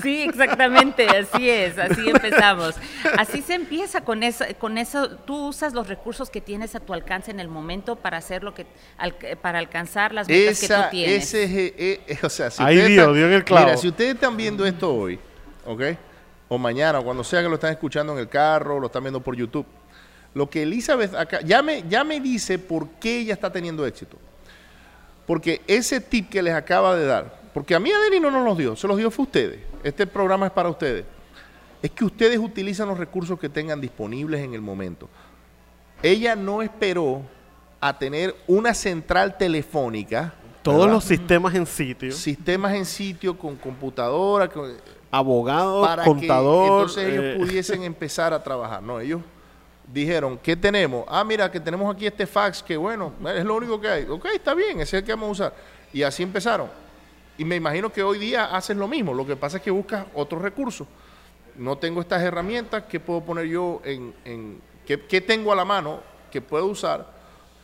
[0.03, 2.75] Sí, exactamente, así es, así empezamos.
[3.19, 6.95] Así se empieza con eso, con eso, tú usas los recursos que tienes a tu
[6.95, 10.75] alcance en el momento para hacer lo que, al- para alcanzar las metas que tú
[10.91, 11.25] tienes.
[11.25, 13.67] ese, es, eh, eh, o sea, si Ahí ustedes dio, están- dio en el clavo.
[13.67, 15.19] Mira, si ustedes están viendo esto hoy,
[15.67, 15.83] ¿ok?
[16.49, 19.21] O mañana, o cuando sea que lo están escuchando en el carro, lo están viendo
[19.21, 19.67] por YouTube,
[20.35, 24.17] lo que Elizabeth acá, ya me, ya me dice por qué ella está teniendo éxito.
[25.27, 28.59] Porque ese tip que les acaba de dar, porque a mí Adeli no nos los
[28.59, 29.61] dio, se los dio fue a ustedes.
[29.85, 31.05] Este programa es para ustedes.
[31.83, 35.09] Es que ustedes utilizan los recursos que tengan disponibles en el momento.
[36.03, 37.23] Ella no esperó
[37.81, 40.93] a tener una central telefónica, Todos ¿verdad?
[40.95, 42.13] los sistemas en sitio.
[42.13, 44.73] sistemas en sitio con computadora, con-
[45.11, 46.67] Abogado, para contador.
[46.67, 48.83] que entonces ellos eh, pudiesen empezar a trabajar.
[48.83, 49.21] No, ellos
[49.87, 51.05] dijeron, ¿qué tenemos?
[51.09, 54.05] Ah, mira, que tenemos aquí este fax, que bueno, es lo único que hay.
[54.05, 55.55] Ok, está bien, ese es el que vamos a usar.
[55.93, 56.69] Y así empezaron.
[57.39, 59.13] Y me imagino que hoy día hacen lo mismo.
[59.15, 60.87] Lo que pasa es que buscas otros recursos.
[61.57, 64.15] No tengo estas herramientas, ¿qué puedo poner yo en...
[64.25, 67.07] en ¿qué, qué tengo a la mano que puedo usar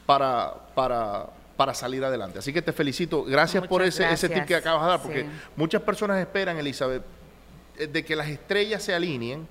[0.07, 1.27] para, para,
[1.57, 2.39] para salir adelante?
[2.39, 3.25] Así que te felicito.
[3.25, 5.29] Gracias por ese, ese tip que acabas de dar, porque Sí.
[5.57, 7.03] muchas personas esperan, Elizabeth,
[7.79, 9.49] eh, de que las estrellas se alineen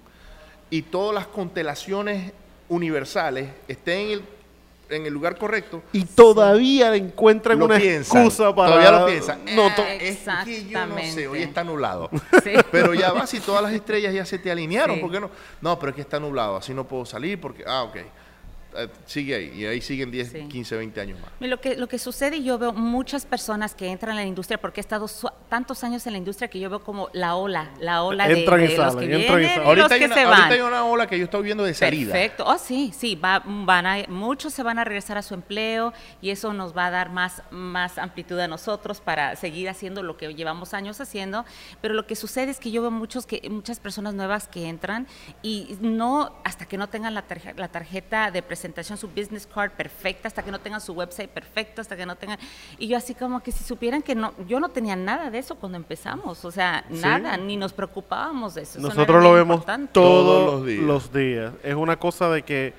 [0.69, 2.32] y todas las constelaciones
[2.69, 4.23] universales estén en el,
[4.89, 5.84] en el lugar correcto.
[5.91, 8.71] y todavía encuentran Lo una piensan, excusa para.
[8.71, 9.39] Todavía lo piensan.
[9.56, 11.27] No, Eh, to- es que yo no sé, Exactamente.
[11.27, 12.10] hoy está nublado.
[12.43, 12.51] Sí.
[12.71, 15.01] Pero ya va, si todas las estrellas ya se te alinearon, Sí.
[15.01, 15.30] ¿por qué no?
[15.62, 17.97] No, pero es que está nublado, así no puedo salir porque, ah, ok.
[18.77, 20.47] Eh, sigue ahí, y ahí siguen 10, Sí.
[20.47, 21.29] 15, 20 años más.
[21.39, 24.59] Lo que, lo que sucede, y yo veo muchas personas que entran en la industria,
[24.59, 27.71] porque he estado su- tantos años en la industria que yo veo como la ola,
[27.79, 29.65] la ola de, Entran y de los salen, que entran y vienen salen.
[29.65, 30.51] y Ahorita, los hay que una, se ahorita van.
[30.51, 32.11] hay una ola que yo estoy viendo de salida.
[32.13, 32.43] Perfecto.
[32.45, 36.29] Oh, sí, sí, va, van a, muchos se van a regresar a su empleo y
[36.29, 40.33] eso nos va a dar más, más amplitud a nosotros para seguir haciendo lo que
[40.35, 41.45] llevamos años haciendo.
[41.81, 45.07] Pero lo que sucede es que yo veo muchos que, muchas personas nuevas que entran
[45.41, 49.71] y no, hasta que no tengan la, tarje- la tarjeta de presentación, su business card
[49.71, 52.38] perfecta, hasta que no tengan su website perfecto, hasta que no tengan...
[52.77, 55.56] Y yo así como que si supieran que no, yo no tenía nada de eso
[55.56, 56.99] cuando empezamos, o sea, Sí.
[57.01, 58.80] nada, ni nos preocupábamos de eso.
[58.80, 59.89] eso no era Nosotros lo vemos importante.
[59.93, 61.53] todos los los días.
[61.63, 62.73] Es una cosa de que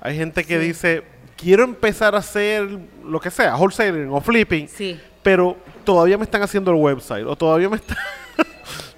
[0.00, 1.02] hay gente que dice,
[1.36, 2.68] quiero empezar a hacer
[3.04, 5.00] lo que sea, wholesaling o flipping, Sí.
[5.22, 7.96] pero todavía me están haciendo el website o todavía me está...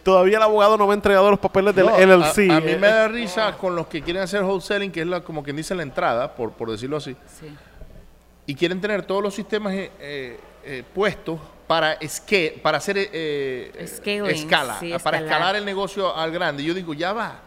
[0.07, 2.49] todavía el abogado no me ha entregado los papeles del No, LLC.
[2.51, 5.07] A, a mí Eh, me da risa con los que quieren hacer wholesaling, que es
[5.07, 7.49] la, como quien dice la entrada, por, por decirlo así, Sí.
[8.47, 13.11] y quieren tener todos los sistemas eh, eh, eh, puestos para esque, para hacer eh,
[13.13, 13.73] eh,
[14.31, 15.23] escala, sí, para escalar.
[15.25, 16.63] escalar el negocio al grande.
[16.63, 17.41] Yo digo, ya va.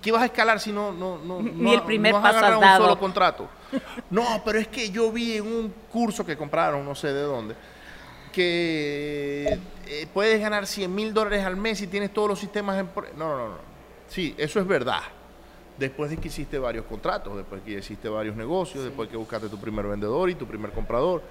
[0.00, 2.36] ¿Qué vas a escalar si no, no, no, Ni no- el primer no has paso
[2.36, 2.78] has agarrado dado?
[2.84, 3.48] un solo contrato?
[4.10, 7.56] No, pero es que yo vi en un curso que compraron, no sé de dónde,
[8.36, 12.90] que eh, puedes ganar 100 mil dólares al mes si tienes todos los sistemas en...
[13.16, 13.76] No, no, no, no.
[14.08, 15.00] Sí, eso es verdad.
[15.78, 19.58] Después de que hiciste varios contratos, después que hiciste varios negocios, después que buscaste tu
[19.58, 21.22] primer vendedor y tu primer comprador.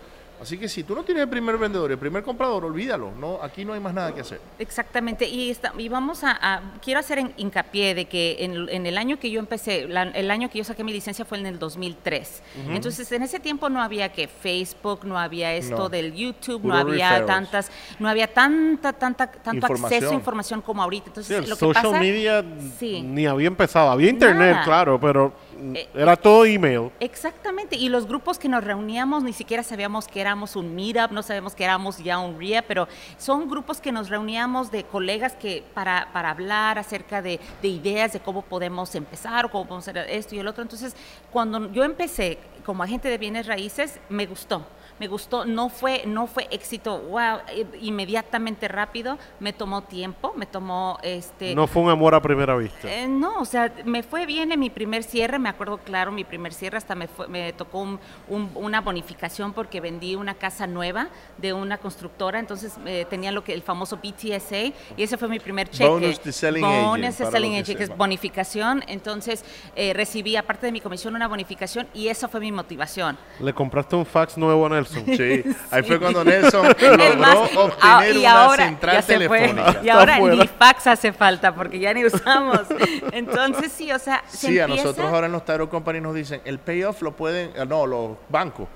[0.42, 3.12] Así que si tú no tienes el primer vendedor y el primer comprador, olvídalo.
[3.20, 4.40] No, aquí no hay más nada que hacer.
[4.60, 8.86] Exactamente, y, esta- y vamos a, a- quiero hacer en- hincapié de que en, en
[8.86, 11.46] el año que yo empecé, la- el año que yo saqué mi licencia fue en
[11.46, 12.42] el 2003.
[12.70, 15.90] Entonces, en ese tiempo no había que Facebook, no había esto No.
[15.90, 17.26] del YouTube, Puro no había referrals.
[17.28, 20.62] tantas, no había tanta, tanta, tanto acceso a Información.
[20.62, 21.06] como ahorita.
[21.06, 22.44] sí, Entonces, el lo que social pasa, media
[22.80, 23.02] Sí.
[23.02, 23.90] ni había empezado.
[23.92, 24.64] Había internet, Nada.
[24.66, 25.34] claro, pero
[25.74, 26.92] Eh, era todo email.
[27.00, 31.24] Exactamente, y los grupos que nos reuníamos ni siquiera sabíamos que éramos un meetup, no
[31.24, 35.64] sabíamos que éramos ya un RIA, pero son grupos que nos reuníamos de colegas que
[35.74, 40.10] para, para hablar acerca de, de ideas de cómo podemos empezar o cómo podemos hacer
[40.10, 40.62] esto y el otro.
[40.62, 40.96] Entonces,
[41.32, 44.66] cuando yo empecé como agente de bienes raíces, me gustó.
[45.00, 50.46] Me gustó, no fue, no fue éxito, wow, eh, inmediatamente rápido, me tomó tiempo, me
[50.46, 52.90] tomó este No fue un amor a primera vista.
[52.90, 56.24] eh, no, o sea, me fue bien en mi primer cierre, me acuerdo claro, mi
[56.24, 60.66] primer cierre hasta me, fue- me tocó un- un- una bonificación porque vendí una casa
[60.66, 65.28] nueva de una constructora, entonces eh, tenía lo que el famoso BTSA y ese fue
[65.28, 65.90] mi primer cheque.
[65.90, 69.44] Bonus to selling Bonus agent, para selling agent, que es bonificación, entonces
[69.76, 73.18] eh, recibí aparte de mi comisión una bonificación y esa fue mi motivación.
[73.42, 74.85] Le compraste un fax nuevo a Nelson.
[74.92, 75.06] Nelson.
[75.18, 79.28] Sí, ahí fue cuando Nelson logró más, obtener ah, y una ahora ya central se
[79.28, 79.40] fue.
[79.40, 79.80] telefónica.
[79.84, 82.62] Y ahora ni fax hace falta porque ya ni usamos.
[83.12, 86.42] Entonces sí, o sea, se Sí, a nosotros ahora en los Tyro Company nos dicen,
[86.46, 88.68] el payoff lo pueden, ah, no, los bancos.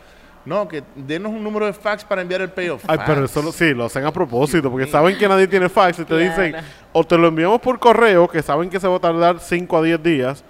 [0.45, 2.83] No, que denos un número de fax para enviar el payoff.
[2.87, 5.99] Ay, pero eso lo- sí, lo hacen a propósito, porque saben que nadie tiene fax
[5.99, 6.23] y te Claro.
[6.23, 6.55] dicen,
[6.93, 9.81] o te lo enviamos por correo, que saben que se va a tardar 5 a
[9.83, 10.43] 10 días,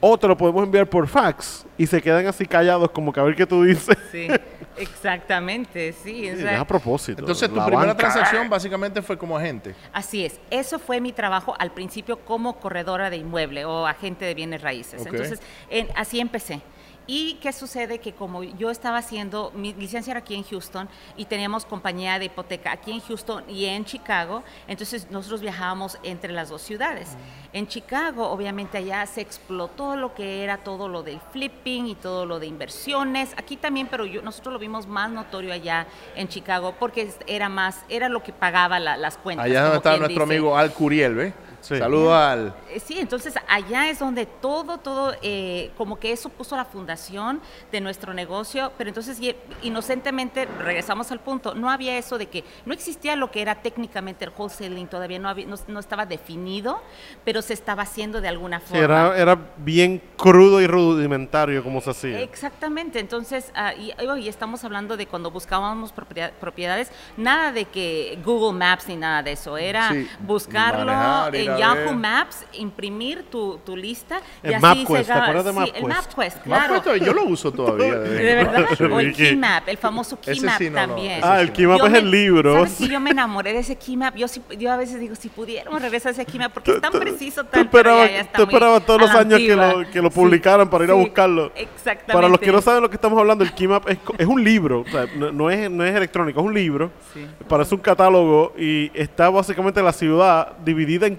[0.00, 3.24] o te lo podemos enviar por fax y se quedan así callados como que a
[3.24, 3.96] ver qué tú dices.
[4.10, 4.28] Sí,
[4.76, 6.30] exactamente, sí.
[6.30, 7.20] o sea, es a propósito.
[7.20, 7.96] Entonces tu primera banca.
[7.96, 9.74] transacción básicamente fue como agente.
[9.92, 14.34] Así es, eso fue mi trabajo al principio como corredora de inmueble o agente de
[14.34, 15.04] bienes raíces.
[15.06, 16.60] Entonces, en- así empecé.
[17.06, 17.98] ¿Y qué sucede?
[17.98, 22.26] Que como yo estaba haciendo, mi licencia era aquí en Houston y teníamos compañía de
[22.26, 27.16] hipoteca aquí en Houston y en Chicago, entonces nosotros viajábamos entre las dos ciudades.
[27.52, 32.24] En Chicago, obviamente allá se explotó lo que era todo lo del flipping y todo
[32.24, 33.34] lo de inversiones.
[33.36, 37.84] Aquí también, pero yo, nosotros lo vimos más notorio allá en Chicago porque era más,
[37.88, 39.44] era lo que pagaba la- las cuentas.
[39.46, 40.34] Allá donde estaba nuestro dice.
[40.36, 41.34] amigo Al Curiel, ¿ves?
[41.62, 41.78] Sí.
[41.78, 42.54] Saludos al...
[42.70, 47.40] Eh, Sí, entonces allá es donde todo, todo, eh, como que eso puso la fundación
[47.70, 49.18] de nuestro negocio, pero entonces
[49.62, 54.24] inocentemente regresamos al punto, no había eso de que no existía lo que era técnicamente
[54.24, 56.82] el wholesaling, todavía no, había, no, no estaba definido,
[57.24, 58.84] pero se estaba haciendo de alguna Sí, forma.
[58.84, 62.20] era, era bien crudo y rudimentario como se hacía.
[62.20, 68.18] Exactamente, entonces, ah, y, y estamos hablando de cuando buscábamos propiedad- propiedades, nada de que
[68.24, 71.92] Google Maps ni nada de eso, era Sí, buscarlo manejar, ir en Yahoo.
[71.94, 75.84] Maps, imprimir tu, tu lista y El así MapQuest, se ¿te acuerdas de sí, el
[75.84, 76.06] MapQuest?
[76.06, 76.68] MapQuest, claro.
[76.82, 77.94] puesto, yo lo uso todavía.
[77.94, 79.12] de vez De verdad, o el.
[79.14, 81.20] Keymap, el famoso Keymap sí, no, no, también.
[81.22, 81.52] ah, sí el.
[81.52, 82.54] Keymap Yo es me- el libro.
[82.54, 84.16] ¿Sabes que yo me enamoré de ese Keymap?
[84.16, 86.92] Yo, sí, yo a veces digo, si pudiéramos regresar a ese Keymap, porque es tan
[86.92, 90.10] preciso, Tú tan, ya, ya está tú esperabas todos los años que lo, que lo
[90.10, 91.52] Sí, publicaran para ir a sí, buscarlo.
[91.54, 92.12] Exactamente.
[92.12, 94.80] Para los que no saben lo que estamos hablando, el Keymap es, es un libro,
[94.80, 96.90] o sea, no, no es, no es electrónico, es un libro.
[97.14, 97.26] Sí.
[97.48, 101.16] Parece un catálogo y está básicamente la ciudad dividida en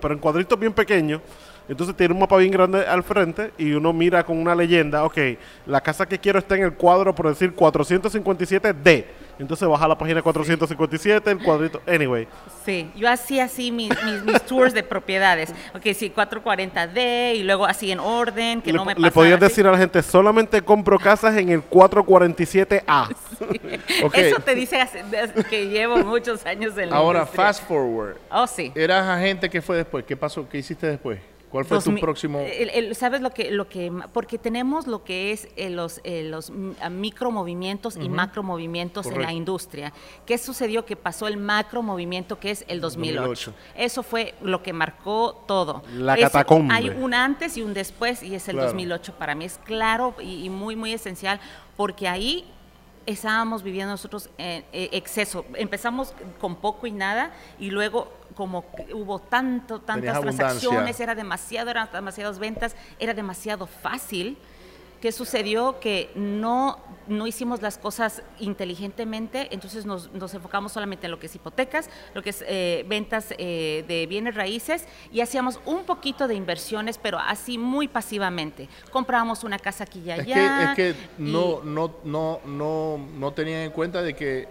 [0.00, 1.20] pero en cuadritos bien pequeños.
[1.68, 5.18] Entonces tiene un mapa bien grande al frente y uno mira con una leyenda, ok,
[5.66, 9.04] la casa que quiero está en el cuadro, por decir, 457D.
[9.38, 12.26] Entonces baja a la página 457, el cuadrito, anyway.
[12.64, 15.52] Sí, yo hacía así mis, mis, mis tours de propiedades.
[15.74, 19.66] Ok, sí, 440D y luego así en orden, que le, no me le podías decir
[19.66, 23.14] a la gente, solamente compro casas en el 447A.
[24.04, 24.14] Ok.
[24.16, 25.04] Eso te dice hace-
[25.50, 27.44] que llevo muchos años en la Ahora, industria.
[27.46, 28.16] fast forward.
[28.30, 28.72] Oh, sí.
[28.74, 29.48] ¿Eras agente?
[29.50, 30.04] ¿Qué fue después?
[30.04, 30.48] ¿Qué pasó?
[30.48, 31.18] ¿Qué hiciste después?
[31.50, 32.40] ¿Cuál fue tu mi- próximo...?
[32.40, 36.24] el- el- ¿Sabes lo que, lo que, porque tenemos lo que es eh, los, eh,
[36.24, 36.50] los
[36.90, 39.36] micromovimientos y macromovimientos en la Correcto.
[39.36, 39.92] industria?
[40.26, 40.84] ¿Qué sucedió?
[40.84, 43.16] Que pasó el macromovimiento que es el 2008.
[43.20, 43.54] 2008.
[43.76, 45.82] Eso fue lo que marcó todo.
[45.94, 46.74] La catacombe.
[46.74, 48.68] Hay un antes y un después y es el Claro.
[48.70, 49.44] 2008 para mí.
[49.44, 51.40] Es claro y, y muy, muy esencial
[51.76, 52.44] porque ahí
[53.06, 55.44] estábamos viviendo nosotros en eh, exceso.
[55.54, 61.88] Empezamos con poco y nada y luego como hubo tanto, tantas transacciones, era demasiado, eran
[61.92, 64.36] demasiadas ventas, era demasiado fácil.
[65.06, 65.78] ¿Qué sucedió?
[65.78, 71.26] Que no, no hicimos las cosas inteligentemente, entonces nos, nos enfocamos solamente en lo que
[71.26, 76.26] es hipotecas, lo que es eh, ventas eh, de bienes raíces y hacíamos un poquito
[76.26, 78.68] de inversiones, pero así muy pasivamente.
[78.90, 80.74] Comprábamos una casa aquí y Es allá.
[80.74, 84.48] que, es que y- no, no, no, no, no tenían en cuenta de que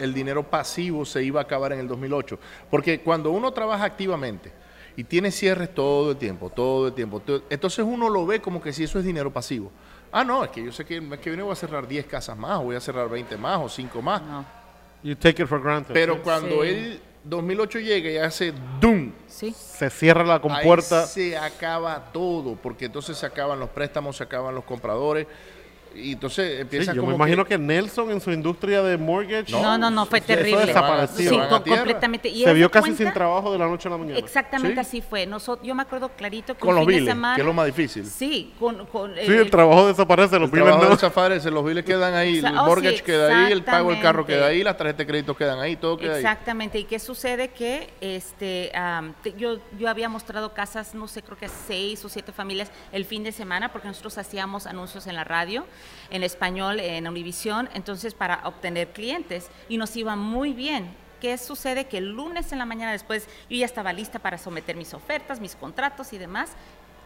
[0.00, 2.40] el dinero pasivo se iba a acabar en el 2008.
[2.68, 4.50] Porque cuando uno trabaja activamente
[4.96, 8.60] y tiene cierres todo el tiempo, todo el tiempo, todo- entonces uno lo ve como
[8.60, 9.70] que si eso es dinero pasivo.
[10.10, 12.04] Ah, no, es que yo sé que el mes que viene voy a cerrar 10
[12.06, 14.20] casas más, o voy a cerrar 20 más, o 5 más.
[14.22, 14.44] No,
[15.02, 15.94] You take it for granted.
[15.94, 16.20] Pero ¿sí?
[16.22, 16.68] cuando Sí.
[16.68, 19.10] el 2008 llega y hace ¡dum!
[19.26, 19.54] sí.
[19.56, 21.00] se cierra la compuerta.
[21.02, 25.26] Ahí se acaba todo, porque entonces se acaban los préstamos, se acaban los compradores,
[25.94, 29.50] y entonces Sí, empieza yo me como imagino que, Nelson en su industria de mortgage
[29.52, 30.66] No, no, no, fue eso terrible.
[30.66, 31.30] desapareció.
[31.30, 31.80] Sí, tierra.
[31.80, 32.28] completamente.
[32.28, 34.16] Y se vio casi cuenta- sin trabajo de la noche a la mañana.
[34.16, 34.22] Sí.
[34.24, 35.26] Exactamente así fue.
[35.26, 37.34] Nosotros, yo me acuerdo clarito que Con un los fin de biles, semana.
[37.36, 38.06] que es lo más difícil.
[38.06, 40.82] Sí, con, con Sí, el trabajo desaparece, los El biles no.
[40.84, 43.62] de desaparece, los biles quedan ahí, O sea, el oh, sí, mortgage queda ahí, el
[43.64, 46.20] pago del carro queda ahí, las tarjetas de crédito quedan ahí, todo queda ahí.
[46.20, 46.78] Exactamente.
[46.78, 47.48] ¿Y qué sucede?
[47.48, 52.04] Que este, am, te- yo, yo había mostrado casas, no sé, creo que a seis
[52.04, 55.64] o siete familias el fin de semana, porque nosotros hacíamos anuncios en la radio,
[56.10, 59.50] en español, en Univisión, entonces para obtener clientes.
[59.68, 60.94] Y nos iba muy bien.
[61.20, 61.86] ¿Qué sucede?
[61.86, 65.40] Que el lunes en la mañana después yo ya estaba lista para someter mis ofertas,
[65.40, 66.50] mis contratos y demás.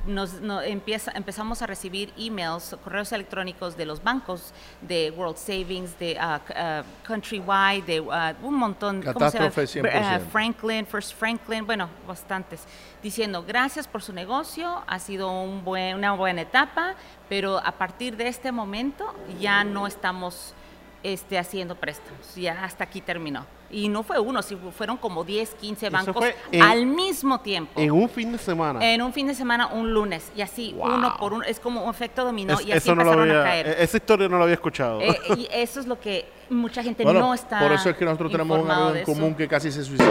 [0.07, 5.99] Nos, no- empieza, empezamos a recibir emails, correos electrónicos de los bancos, de World Savings,
[5.99, 9.03] de c- ah, Countrywide, de ah, un montón.
[9.03, 9.51] ¿cómo se llama?
[9.51, 10.21] Catástrofe Br- 100%.
[10.31, 12.65] Franklin, First Franklin, bueno, bastantes,
[13.03, 16.95] diciendo gracias por su negocio, ha sido un buen, una buena etapa,
[17.29, 20.55] pero a partir de este momento ya no estamos
[21.03, 23.47] este, haciendo préstamos, ya hasta aquí terminó.
[23.71, 27.73] Y no fue uno, sí, fueron como 10, 15 Eso bancos en- al mismo tiempo.
[27.81, 28.79] En un fin de semana.
[28.81, 30.95] En un fin de semana, un lunes, y así, Wow.
[30.95, 33.31] uno por uno, es como un efecto dominó, Es- y así eso no lo empezaron
[33.31, 33.67] había- a caer.
[33.81, 35.01] e- Esa historia no la había escuchado.
[35.01, 38.05] Eh, y eso es lo que mucha gente Bueno, no está por eso es que
[38.05, 40.09] nosotros tenemos un amigo en común que casi se suicidó.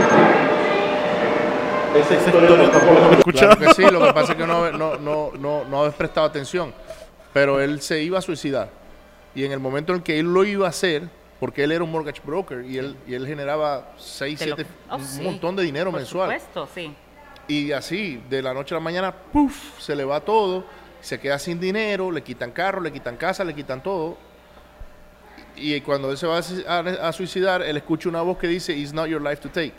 [1.96, 3.56] Esa historia tampoco la escuchado.
[3.56, 6.28] Claro que sí, lo que pasa es que no, no, no, no, no habéis prestado
[6.28, 6.74] atención.
[7.32, 8.70] Pero él se iba a suicidar.
[9.34, 11.04] Y en el momento en que él lo iba a hacer,
[11.40, 14.70] porque él era un mortgage broker y él, y él generaba 6, De lo- 7,
[14.90, 16.30] Oh, un sí, montón de dinero Por mensual.
[16.40, 16.94] supuesto, sí.
[17.48, 19.80] Y así, de la noche a la mañana, ¡puf!
[19.80, 20.66] Se le va todo,
[21.02, 24.18] se queda sin dinero, le quitan carro, le quitan casa, le quitan todo.
[25.56, 28.48] Y cuando él se va a, si- a- a suicidar, él escucha una voz que
[28.48, 29.76] dice, It's not your life to take.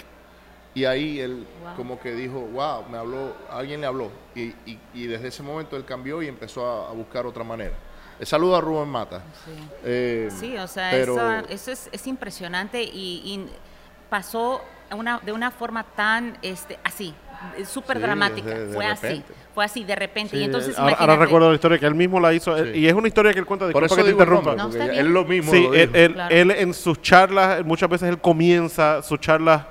[0.74, 1.74] Y ahí él Wow.
[1.74, 4.10] como que dijo, wow, me habló, alguien le habló.
[4.34, 7.74] Y, y- y desde ese momento él cambió y empezó a, a buscar otra manera.
[8.18, 9.22] Eh, saludo a Rubén Mata.
[9.44, 9.52] Sí.
[9.84, 13.46] Eh, Sí, o sea, pero- eso, eso es, es impresionante y, y
[14.08, 14.62] pasó
[14.96, 17.12] una, de una forma tan, este, así,
[17.58, 18.48] eh, súper Sí, dramática.
[18.48, 19.22] de- de fue así,
[19.54, 20.30] fue así, de repente.
[20.36, 22.56] Sí, y entonces, ahora, recuerdo la historia que él mismo la hizo.
[22.56, 22.78] él- Sí.
[22.80, 23.70] y es una historia que él cuenta.
[23.70, 24.54] por Disculpa eso que te interrumpa.
[24.54, 25.98] nombre, No, él lo mismo Sí, lo él, dijo.
[26.04, 26.34] él- Claro.
[26.34, 29.62] él en sus charlas, muchas veces él comienza sus charlas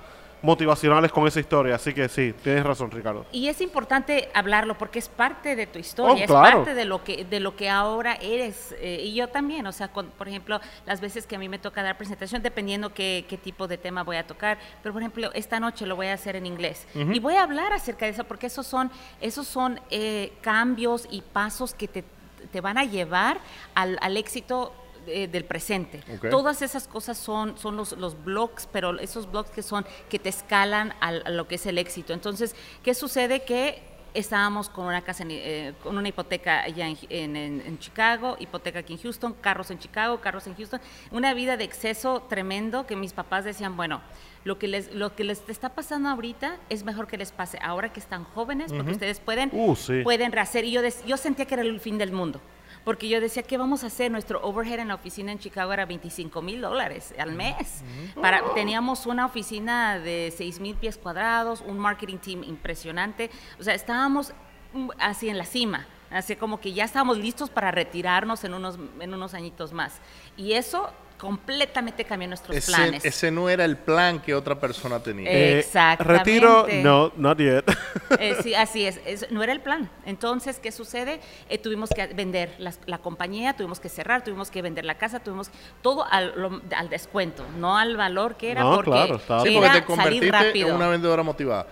[0.46, 1.76] motivacionales con esa historia.
[1.76, 3.26] Así que sí, tienes razón, Ricardo.
[3.32, 6.58] Y es importante hablarlo porque es parte de tu historia, Oh, es claro.
[6.60, 8.76] parte de lo que de lo que ahora eres.
[8.80, 11.60] eh, y yo también, o sea, con- por ejemplo, las veces que a mí me
[11.60, 14.58] toca dar presentación, dependiendo qué, qué tipo de tema voy a tocar.
[14.82, 16.88] Pero, por ejemplo, esta noche lo voy a hacer en inglés.
[16.94, 21.22] Y voy a hablar acerca de eso porque esos son, esos son eh, cambios y
[21.22, 22.04] pasos que te,
[22.52, 23.40] te van a llevar
[23.74, 24.72] al, al éxito
[25.08, 26.02] eh, del presente.
[26.30, 30.30] Todas esas cosas son, son los, los blogs, pero esos blogs que son, que te
[30.30, 32.13] escalan al- a, lo que es el éxito.
[32.13, 33.44] Entonces, ¿qué sucede?
[33.44, 33.82] Que
[34.13, 38.80] estábamos con una casa, en, eh, con una hipoteca allá en, en- en- Chicago, hipoteca
[38.80, 40.80] aquí en Houston, carros en Chicago, carros en Houston,
[41.12, 44.02] una vida de exceso tremendo que mis papás decían, bueno,
[44.46, 47.91] lo que les, lo que les está pasando ahorita es mejor que les pase ahora
[47.91, 50.02] que están jóvenes, porque ustedes pueden, Uh, sí.
[50.04, 50.63] pueden rehacer.
[50.63, 52.39] Y yo, des- yo sentía que era el fin del mundo.
[52.86, 54.12] Porque yo decía, ¿qué vamos a hacer?
[54.12, 57.84] Nuestro overhead en la oficina en Chicago era 25 mil dólares al mes.
[58.21, 63.32] Para, teníamos una oficina de 6 mil pies cuadrados, un marketing team impresionante.
[63.60, 64.34] O sea, estábamos
[64.74, 65.88] mm, así en la cima.
[66.12, 70.00] Así como que ya estábamos listos para retirarnos en unos, en unos añitos más.
[70.38, 73.06] Y eso completamente cambió nuestros ese, planes.
[73.06, 75.30] ese no era el plan que otra persona tenía.
[75.30, 76.17] Eh, Exactamente.
[76.19, 77.63] retiro, no, not yet.
[78.19, 78.99] Eh, sí, así es.
[79.06, 79.89] Es- No era el plan.
[80.06, 81.19] Entonces, ¿qué sucede?
[81.49, 85.49] Eh, tuvimos que vender la, compañía, tuvimos que cerrar, tuvimos que vender la casa, tuvimos
[85.82, 89.54] todo al, lo- al descuento, no al valor que era, No, porque claro, estaba- Sí,
[89.54, 90.69] porque te salir convertiste rápido.
[90.69, 91.67] en una vendedora motivada.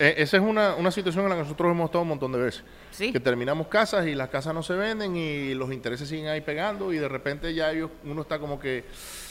[0.00, 2.38] Eh, esa es una, una situación en la que nosotros hemos estado un montón de
[2.38, 2.64] veces.
[2.98, 3.12] Sí.
[3.12, 6.92] Que terminamos casas y las casas no se venden y los intereses siguen ahí pegando
[6.92, 8.84] y de repente ya ellos, uno está como que,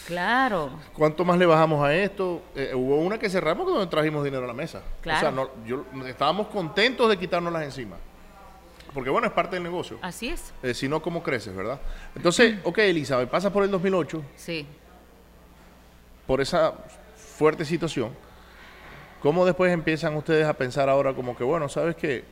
[0.06, 0.69] Claro.
[0.93, 2.41] ¿cuánto más le bajamos a esto?
[2.56, 4.82] Eh, hubo una que cerramos cuando trajimos dinero a la mesa.
[5.01, 5.17] Claro.
[5.17, 7.97] O sea, no- yo, estábamos contentos de quitárnoslas encima.
[8.93, 9.99] Porque bueno, es parte del negocio.
[10.01, 10.53] Así es.
[10.63, 11.82] Eh, si no, ¿cómo creces, verdad?
[12.15, 14.65] Entonces, ok, Elizabeth, pasa por el 2008, Sí.
[16.25, 16.73] por esa
[17.38, 18.12] fuerte situación,
[19.21, 22.23] ¿cómo después empiezan ustedes a pensar ahora como que, bueno, sabes que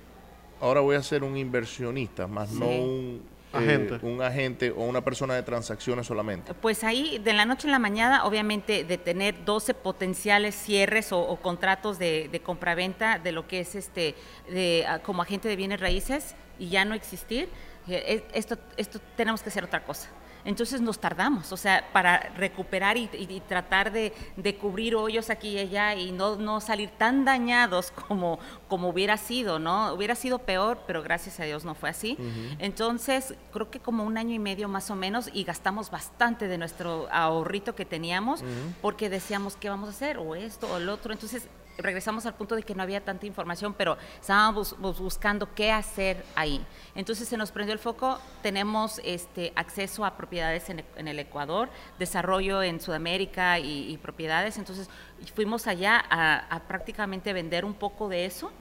[0.62, 3.20] ahora voy a ser un inversionista, más no eh,
[3.54, 4.00] Agente.
[4.06, 6.54] un agente o una persona de transacciones solamente?
[6.54, 11.20] Pues ahí, de la noche en la mañana, obviamente, de tener 12 potenciales cierres o,
[11.22, 14.16] o contratos de, de compraventa de lo que es este,
[14.50, 17.48] de, como agente de bienes raíces y ya no existir,
[17.88, 20.10] eh, es- esto, esto tenemos que hacer otra cosa.
[20.46, 25.30] Entonces nos tardamos, o sea, para recuperar y, y- y tratar de, de cubrir hoyos
[25.30, 29.92] aquí y allá y no, no salir tan dañados como, como hubiera sido, ¿no?
[29.94, 32.18] Hubiera sido peor, pero gracias a Dios no fue así.
[32.60, 36.58] Entonces, creo que como un año y medio más o menos y gastamos bastante de
[36.58, 38.42] nuestro ahorrito que teníamos
[38.82, 40.18] porque decíamos, ¿qué vamos a hacer?
[40.18, 41.12] O esto o el otro.
[41.14, 45.72] Entonces, regresamos al punto de que no había tanta información, pero estábamos bus- buscando qué
[45.72, 46.66] hacer ahí.
[46.96, 51.20] Entonces se nos prendió el foco, tenemos este acceso a propiedades en, e- en el
[51.20, 54.90] Ecuador, desarrollo en Sudamérica y, y propiedades, entonces
[55.36, 58.52] fuimos allá a, a prácticamente vender un poco de eso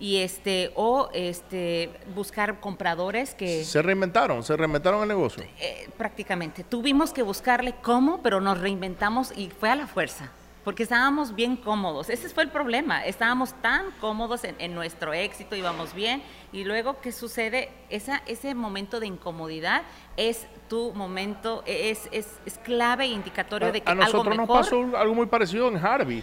[0.00, 5.44] y este o este buscar compradores que Se reinventaron, se reinventaron el negocio.
[5.60, 10.30] eh, prácticamente tuvimos que buscarle cómo, pero nos reinventamos y fue a la fuerza.
[10.64, 12.10] Porque estábamos bien cómodos.
[12.10, 13.04] Ese fue el problema.
[13.04, 16.22] Estábamos tan cómodos en, en nuestro éxito, íbamos bien,
[16.52, 17.70] y luego, ¿qué sucede?
[17.90, 19.82] Esa, ese momento de incomodidad
[20.16, 24.56] es tu momento, es, es, es clave e indicatorio de que a algo nosotros mejor...
[24.56, 26.22] nos pasó algo muy parecido en Harvey.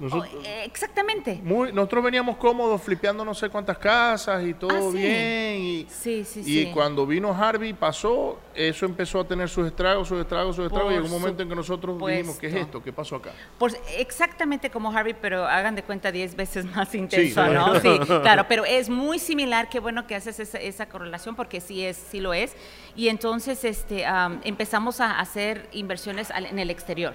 [0.00, 1.40] Oh, Nosotros, eh, exactamente.
[1.42, 4.98] muy, nosotros veníamos cómodos flipeando no sé cuántas casas y todo Ah, sí.
[4.98, 5.60] bien.
[5.60, 10.20] Y, Sí, sí, y cuando vino Harvey pasó, eso empezó a tener sus estragos, sus
[10.20, 10.92] estragos, sus estragos.
[10.92, 12.80] Por y llegó un momento en que nosotros dijimos, ¿qué es esto?
[12.80, 13.32] ¿Qué pasó acá?
[13.58, 17.44] Pues exactamente como Harvey, pero hagan de cuenta 10 veces más intenso.
[17.48, 17.80] ¿no?
[17.80, 21.84] Sí, claro, pero es muy similar, qué bueno que haces esa, esa correlación porque sí
[21.84, 22.54] es, sí lo es.
[22.94, 27.14] Y entonces este, am, empezamos a hacer inversiones al- en el exterior.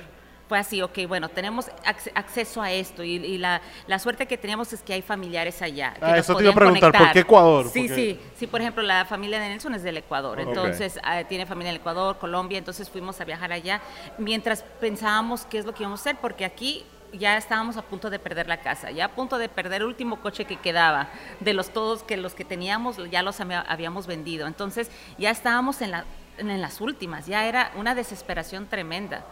[0.50, 4.38] Fue así, ok, bueno, tenemos acce- acceso a esto y, y la, la suerte que
[4.38, 5.94] teníamos es que hay familiares allá.
[5.94, 7.14] que Ah, nos eso te iba a preguntar, ¿por conectar.
[7.14, 7.70] qué Ecuador?
[7.72, 11.24] Sí, Porque- sí, sí, por ejemplo, la familia de Nelson es del Ecuador, entonces ah,
[11.24, 13.82] tiene familia en Ecuador, Colombia, entonces fuimos a viajar allá
[14.18, 18.10] mientras pensábamos qué es lo que íbamos a hacer, porque aquí ya estábamos a punto
[18.10, 21.08] de perder la casa, ya a punto de perder el último coche que quedaba,
[21.40, 25.82] de los todos que los que teníamos ya los había- habíamos vendido, entonces ya estábamos
[25.82, 26.06] en, la,
[26.38, 29.24] en las últimas, ya era una desesperación tremenda.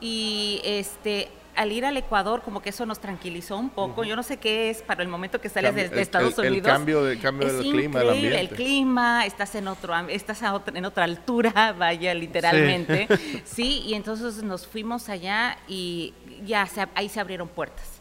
[0.00, 4.22] Y este al ir al Ecuador como que eso nos tranquilizó un poco, yo no
[4.22, 6.70] sé qué es para el momento que sales de, Cambio- de Estados el- el Unidos.
[6.70, 8.54] cambio de- cambio es del clima, del increíble, el ambiente.
[8.56, 13.08] clima, estás en otro, estás a otra- en otra altura, vaya, literalmente.
[13.46, 16.12] Sí, y entonces nos fuimos allá y
[16.44, 17.95] ya se- ahí se abrieron puertas.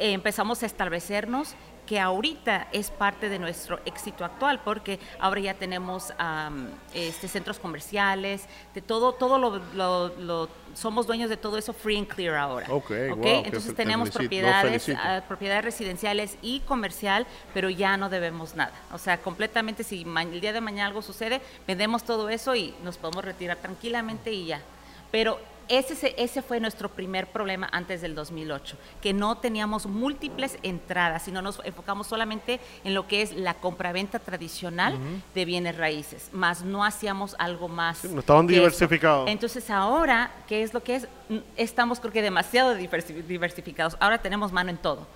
[0.00, 1.54] Eh, empezamos a establecernos
[1.86, 7.58] que ahorita es parte de nuestro éxito actual, porque ahora ya tenemos am, este, centros
[7.58, 8.44] comerciales,
[8.74, 12.66] de todo, todo lo, lo- lo- somos dueños de todo eso free and clear ahora.
[12.70, 18.54] Ok, wow, que Entonces tenemos propiedades, ah, propiedades residenciales y comercial, pero ya no debemos
[18.54, 18.72] nada.
[18.92, 22.96] O sea, completamente, si el día de mañana algo sucede, vendemos todo eso y nos
[22.98, 24.62] podemos retirar tranquilamente y ya.
[25.10, 30.58] Pero ese, se- ese fue nuestro primer problema antes del 2008, que no teníamos múltiples
[30.62, 34.98] entradas, sino nos enfocamos solamente en lo que es la compraventa tradicional
[35.34, 37.98] de bienes raíces, más no hacíamos algo más.
[37.98, 39.28] Sí, no estaban diversificados.
[39.28, 41.08] Entonces ahora, ¿qué es lo que es?
[41.28, 43.96] Mm, Estamos creo que demasiado diversi- diversificados.
[44.00, 45.06] Ahora tenemos mano en todo.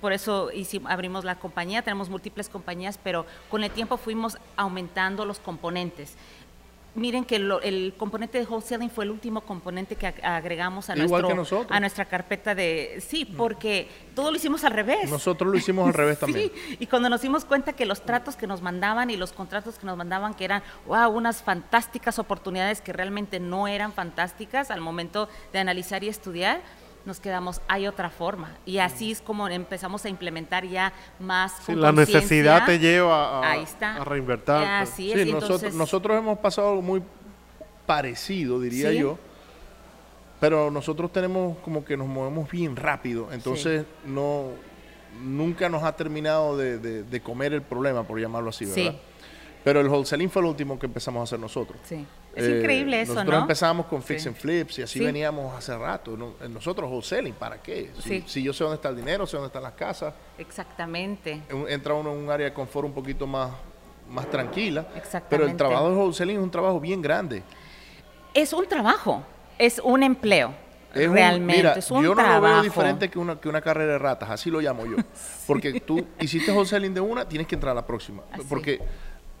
[0.00, 5.24] Por eso hicim- abrimos la compañía, tenemos múltiples compañías, pero con el tiempo fuimos aumentando
[5.24, 6.14] los componentes.
[6.96, 10.96] Miren que lo- el componente de wholesaling fue el último componente que ag- agregamos a,
[10.96, 13.00] Igual nuestro, que a nuestra carpeta de...
[13.06, 13.86] Sí, porque
[14.16, 15.08] todo lo hicimos al revés.
[15.08, 16.50] Nosotros lo hicimos al revés también.
[16.52, 19.78] Sí, y cuando nos dimos cuenta que los tratos que nos mandaban y los contratos
[19.78, 24.80] que nos mandaban, que eran, wow, unas fantásticas oportunidades que realmente no eran fantásticas al
[24.80, 26.60] momento de analizar y estudiar,
[27.06, 28.56] nos quedamos, hay otra forma.
[28.66, 33.40] Y así es como empezamos a implementar ya más Sí, con la necesidad te lleva
[33.40, 33.96] a, Ahí está.
[33.96, 34.54] a reinvertir.
[34.54, 35.32] Así es, Sí,
[35.72, 37.02] nosotros, hemos pasado algo muy
[37.86, 38.98] parecido, diría Sí.
[38.98, 39.18] yo.
[40.40, 43.30] Pero nosotros tenemos como que nos movemos bien rápido.
[43.32, 44.46] Entonces, no
[45.22, 48.84] nunca nos ha terminado de, de- de comer el problema, por llamarlo así, Sí.
[48.84, 48.98] ¿verdad?
[49.64, 51.78] Pero el wholesaling fue lo último que empezamos a hacer nosotros.
[51.84, 52.06] Sí.
[52.34, 53.40] Es Eh, increíble eso, nosotros ¿no?
[53.42, 54.28] empezamos con fix Sí.
[54.28, 55.04] and flips y así Sí.
[55.04, 56.36] veníamos hace rato.
[56.40, 57.90] Eh, Nosotros wholesaling, ¿para qué?
[57.98, 58.24] Si, Sí.
[58.26, 61.42] si yo sé dónde está el dinero, sé dónde están las casas, Exactamente.
[61.48, 63.50] en- entra uno en un área de confort un poquito más,
[64.08, 64.82] más tranquila.
[64.82, 65.54] Pero el Exactamente.
[65.56, 67.42] trabajo de wholesaling es un trabajo bien grande.
[68.34, 69.22] Es un trabajo,
[69.58, 70.54] es un empleo.
[70.94, 72.40] Es un- realmente, mira, es un yo no trabajo.
[72.46, 74.96] lo veo diferente que una, que una carrera de ratas, así lo llamo yo.
[75.46, 78.22] Porque tú hiciste wholesaling de una, tienes que entrar a la próxima.
[78.32, 78.42] Así.
[78.48, 78.80] Porque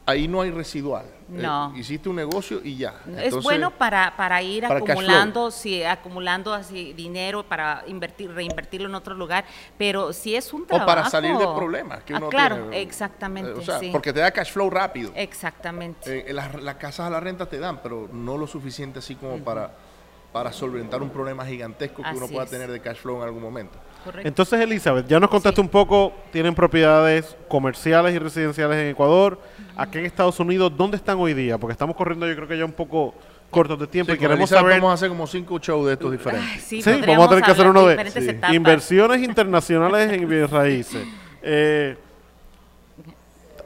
[0.06, 1.04] ahí no hay residual.
[1.06, 1.72] Eh, No.
[1.76, 2.94] hiciste un negocio y ya.
[3.06, 8.88] es Entonces, bueno para, para ir para acumulando, sí, acumulando así dinero para invertir, reinvertirlo
[8.88, 9.44] en otro lugar,
[9.78, 10.86] pero si es un O trabajo.
[10.86, 12.80] para salir de problemas que Ah, uno claro, tiene.
[12.82, 13.90] exactamente, Eh, o sea, sí.
[13.92, 15.12] porque te da cash flow rápido.
[15.14, 16.28] Exactamente.
[16.28, 19.38] Eh, las, las casas a la renta te dan, pero no lo suficiente así como
[19.38, 19.70] para,
[20.32, 22.50] para solventar un problema gigantesco que uno pueda es.
[22.50, 23.78] tener de cash flow en algún momento.
[24.04, 24.26] Correcto.
[24.28, 25.60] Entonces, Elizabeth, ya nos contaste Sí.
[25.60, 29.40] un poco, tienen propiedades comerciales y residenciales en Ecuador,
[29.76, 31.58] aquí en Estados Unidos, ¿dónde están hoy día?
[31.58, 33.14] Porque estamos corriendo yo creo que ya un poco
[33.50, 34.80] cortos de tiempo Sí, y queremos Elizabeth saber...
[34.80, 36.48] vamos a hacer como cinco shows de estos diferentes.
[36.52, 38.54] Ay, sí, Sí, vamos a tener que hacer uno de etapas.
[38.54, 41.02] inversiones internacionales en bienes raíces.
[41.42, 41.96] Eh,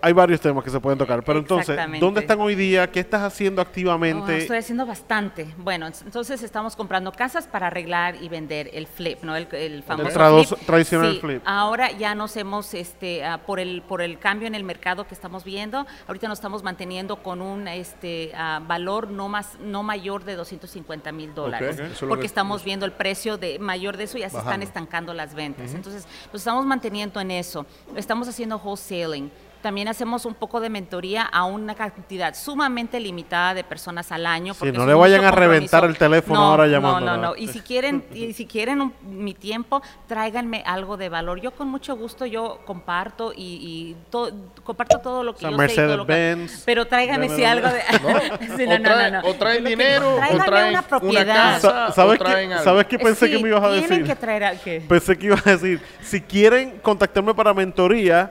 [0.05, 1.79] hay varios temas que se pueden tocar, pero entonces.
[1.99, 2.91] ¿dónde están hoy día?
[2.91, 4.37] ¿Qué estás haciendo Oh, activamente?
[4.39, 5.55] estoy haciendo bastante.
[5.57, 9.35] Bueno, entonces estamos comprando casas para arreglar y vender el flip, ¿no?
[9.35, 10.61] El, el famoso trado- flip.
[10.67, 11.43] tradicional Sí, flip.
[11.47, 15.15] Ahora ya nos hemos, este, ah, por el por el cambio en el mercado que
[15.15, 20.25] estamos viendo, ahorita nos estamos manteniendo con un este ah, valor no más no mayor
[20.25, 24.21] de 250 mil dólares, porque que- estamos viendo el precio de mayor de eso y
[24.21, 24.67] ya se están Bajando.
[24.67, 25.73] estancando las ventas.
[25.75, 27.65] Entonces nos estamos manteniendo en eso.
[27.97, 29.31] Estamos haciendo wholesaling.
[29.65, 34.53] También hacemos un poco de mentoría a una cantidad sumamente limitada de personas al año.
[34.53, 37.23] Sí, porque no le vayan a reventar el teléfono No, ahora No, llamando, no, ¿no?
[37.31, 37.37] no.
[37.37, 41.41] Y si quieren, y si quieren un- mi tiempo, tráiganme algo de valor.
[41.41, 44.31] Yo con mucho gusto yo comparto y, y to-
[44.63, 47.29] comparto todo lo que O sea, yo sé y todo lo que- Mercedes-Benz, Pero tráiganme
[47.31, 47.81] si algo de...
[48.59, 49.29] Sí, no, o, no, traen, no, no.
[49.29, 51.35] o traen que- dinero, o tráiganme traen una propiedad.
[51.55, 52.65] casa, Sa- ¿Sabes o traen qué, algo.
[52.65, 54.05] ¿Sabes qué pensé que Sí, me ibas a Tienen decir?
[54.05, 54.83] que traer a- ¿qué?
[54.87, 58.31] Pensé que ibas a decir, si quieren contactarme para mentoría,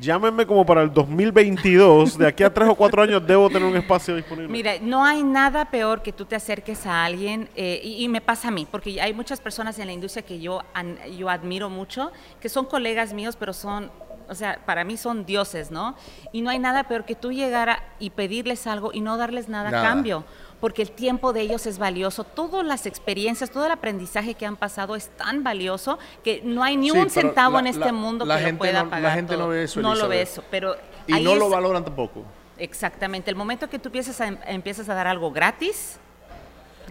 [0.00, 2.18] llámenme como para el 2022.
[2.18, 4.48] De aquí a tres o cuatro años debo tener un espacio disponible.
[4.48, 8.20] Mira, no hay nada peor que tú te acerques a alguien, eh, y, y me
[8.20, 11.70] pasa a mí, porque hay muchas personas en la industria que yo, an- yo admiro
[11.70, 13.90] mucho, que son colegas míos, pero son,
[14.28, 15.94] o sea, para mí son dioses, ¿no?
[16.32, 19.48] Y no hay nada peor que tú llegar a- y pedirles algo y no darles
[19.48, 19.84] nada, Nada.
[19.84, 20.24] a cambio.
[20.60, 24.56] Porque el tiempo de ellos es valioso, todas las experiencias, todo el aprendizaje que han
[24.56, 27.92] pasado es tan valioso que no hay ni Sí, un centavo la- en este la-
[27.92, 29.14] mundo la que lo pueda no- la pagar.
[29.14, 30.74] gente no ve eso, No lo ve eso, pero
[31.06, 32.22] Y ahí no lo valoran tampoco.
[32.56, 33.30] Exactamente.
[33.30, 35.98] El momento que tú empiezas a, empiezas a dar algo gratis,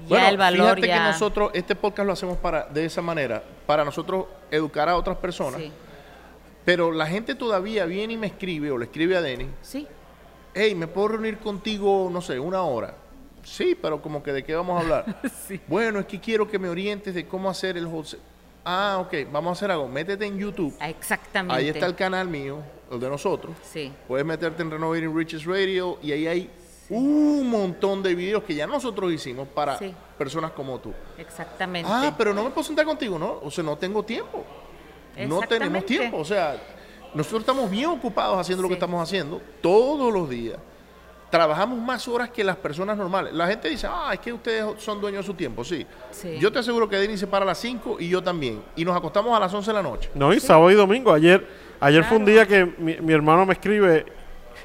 [0.01, 0.93] ya Bueno, el valor fíjate ya...
[0.97, 5.17] que nosotros este podcast lo hacemos para de esa manera, para nosotros educar a otras
[5.17, 5.61] personas.
[5.61, 5.71] Sí,
[6.65, 9.87] Pero la gente todavía viene y me escribe o le escribe a Denny, sí.
[10.53, 12.95] hey, ¿me puedo reunir contigo, no sé, una hora?
[13.43, 15.21] Sí, pero como que de qué vamos a hablar.
[15.47, 15.59] Sí.
[15.67, 18.21] Bueno, es que quiero que me orientes de cómo hacer el wholesale.
[18.65, 19.87] Ah, ok, vamos a hacer algo.
[19.89, 20.73] Métete en YouTube.
[20.79, 21.53] Ah, Exactamente.
[21.61, 22.59] Ahí está el canal mío,
[22.91, 23.53] el de nosotros.
[23.61, 26.49] Sí, Puedes meterte en Renovating Riches Radio y ahí hay
[26.89, 29.93] un montón de videos que ya nosotros hicimos para Sí.
[30.17, 30.93] personas como tú.
[31.17, 31.89] exactamente.
[31.91, 33.39] Ah, pero no me puedo sentar contigo, ¿no?
[33.43, 34.45] O sea, no tengo tiempo.
[35.27, 36.17] No tenemos tiempo.
[36.17, 36.55] O sea,
[37.13, 40.57] nosotros estamos bien ocupados haciendo lo que estamos haciendo todos los días.
[41.33, 43.33] Trabajamos más horas que las personas normales.
[43.33, 45.63] La gente dice, ah, es que ustedes son dueños de su tiempo.
[45.63, 45.83] Sí.
[46.11, 46.37] Sí.
[46.39, 48.61] Yo te aseguro que Denis se para a las 5 y yo también.
[48.75, 50.11] Y nos acostamos a las 11 de la noche.
[50.13, 51.11] No, y sábado y domingo.
[51.11, 51.43] Ayer,
[51.79, 54.05] ayer fue un día que mi, mi hermano me escribe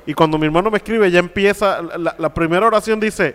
[0.05, 3.35] y cuando mi hermano me escribe ya empieza, la, la primera oración dice,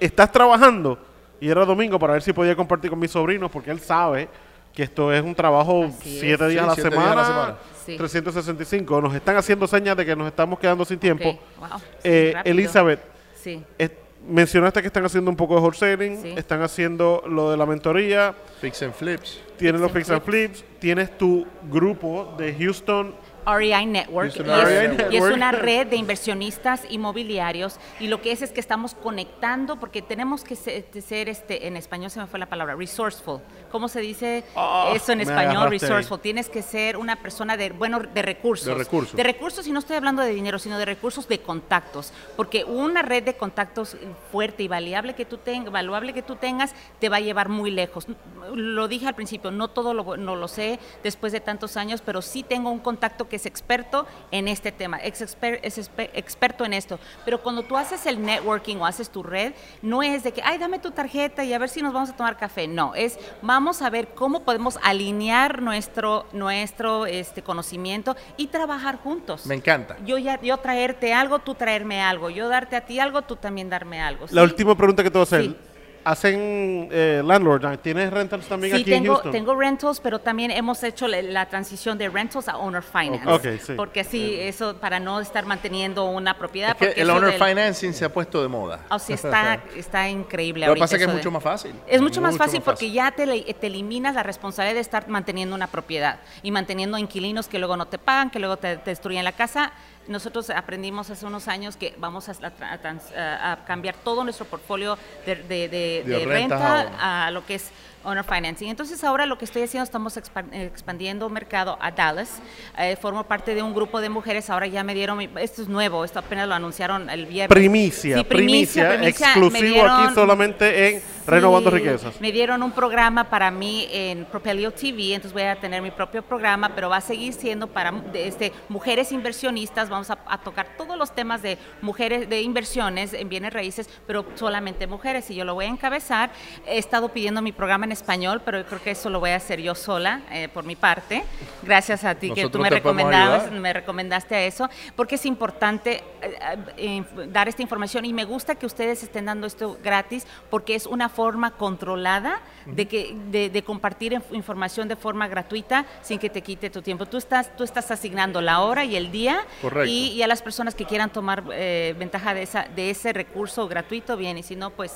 [0.00, 0.98] ¿estás trabajando?
[1.38, 4.26] Y era domingo para ver si podía compartir con mis sobrinos porque él sabe
[4.74, 5.94] que esto es un trabajo es.
[6.02, 7.56] siete días, Sí, a la siete días a la semana, semana.
[7.86, 7.96] Sí.
[7.96, 9.00] 365.
[9.00, 11.28] Nos están haciendo señas de que nos estamos quedando sin tiempo.
[11.28, 12.34] Ok, wow, Eh.
[12.44, 13.00] Elizabeth,
[13.34, 13.90] Sí, es-
[14.28, 16.34] mencionaste que están haciendo un poco de wholesaling, Sí.
[16.36, 19.40] están haciendo lo de la mentoría, Fix and flips.
[19.56, 23.14] tienes los Fix fix and and flips, tienes tu grupo de Houston
[23.56, 28.42] REI Network, Houston y es, y una red de inversionistas inmobiliarios y lo que es
[28.42, 32.38] es que estamos conectando porque tenemos que ser, ser, este en español se me fue
[32.38, 33.40] la palabra resourceful.
[33.70, 35.64] ¿Cómo se dice Ah, eso en español?
[35.64, 35.78] ahí.
[35.78, 36.20] Resourceful.
[36.20, 38.66] Tienes que ser una persona de bueno de recursos.
[38.66, 39.16] De recursos.
[39.16, 43.02] De recursos y no estoy hablando de dinero, sino de recursos de contactos, porque una
[43.02, 43.96] red de contactos
[44.30, 47.70] fuerte y valuable que tú tengas, valuable que tú tengas te va a llevar muy
[47.70, 48.06] lejos.
[48.54, 52.22] Lo dije al principio, no todo lo, no lo sé después de tantos años, pero
[52.22, 56.64] sí tengo un contacto que es experto en este tema, es, exper- es exper- experto
[56.64, 56.98] en esto.
[57.24, 60.58] Pero cuando tú haces el networking o haces tu red, no es de que, ay,
[60.58, 62.68] dame tu tarjeta y a ver si nos vamos a tomar café.
[62.68, 69.46] No, es vamos a ver cómo podemos alinear nuestro, nuestro este, conocimiento y trabajar juntos.
[69.46, 69.96] Me encanta.
[70.04, 72.30] Yo, ya, yo traerte algo, tú traerme algo.
[72.30, 74.26] Yo darte a ti algo, tú también darme algo.
[74.30, 75.42] La última pregunta que te voy a hacer.
[75.42, 75.56] Sí.
[76.04, 77.78] ¿Hacen eh, landlord?
[77.80, 79.32] ¿Tienes rentals también Sí, aquí en tengo, Houston?
[79.32, 83.28] tengo rentals, pero también hemos hecho la, la transición de rentals a owner finance.
[83.30, 83.72] Ok, sí.
[83.76, 86.70] Porque así, eso para no estar manteniendo una propiedad.
[86.70, 88.80] Es que porque el owner del- financing se ha puesto de moda.
[88.90, 91.74] O sea, está, está increíble Lo que pasa es que es de- mucho más fácil.
[91.86, 95.66] Es mucho más fácil porque ya te, te eliminas la responsabilidad de estar manteniendo una
[95.66, 99.32] propiedad y manteniendo inquilinos que luego no te pagan, que luego te, te destruyen la
[99.32, 99.72] casa.
[100.10, 106.02] Nosotros aprendimos hace unos años que vamos a, cambiar todo nuestro portfolio de, de- de-
[106.04, 107.70] De de renta renta a lo que es
[108.02, 108.68] owner financing.
[108.68, 112.40] Entonces ahora lo que estoy haciendo, estamos expan- expandiendo mercado a Dallas.
[112.78, 115.68] Eh, formo parte de un grupo de mujeres, ahora ya me dieron, mi- esto es
[115.68, 117.54] nuevo, esto apenas lo anunciaron el viernes.
[117.54, 122.18] Primicia, Sí, primicia, exclusivo aquí solamente en Sí, Renovando Riquezas.
[122.20, 126.22] Me dieron un programa para mí en Propelio TV, entonces voy a tener mi propio
[126.22, 129.90] programa, pero va a seguir siendo para este, mujeres inversionistas.
[129.90, 134.24] Vamos a, a tocar todos los temas de mujeres, de inversiones en bienes raíces, pero
[134.36, 135.28] solamente mujeres.
[135.30, 136.30] Y yo lo voy a encabezar.
[136.66, 139.36] He estado pidiendo mi programa en español, pero yo creo que eso lo voy a
[139.36, 141.24] hacer yo sola, eh, por mi parte.
[141.62, 146.38] Gracias a ti que tú me recomendabas, me recomendaste a eso, porque es importante eh,
[146.76, 150.86] eh, dar esta información y me gusta que ustedes estén dando esto gratis, porque es
[150.86, 156.30] una forma controlada de, que, de, de compartir inf- información de forma gratuita sin que
[156.30, 157.06] te quite tu tiempo.
[157.06, 159.79] Tú estás, tú estás asignando la hora y el día Correcto.
[159.88, 163.68] Y, y a las personas que quieran tomar eh, ventaja de, esa, de ese recurso
[163.68, 164.92] gratuito, bien, y si no, pues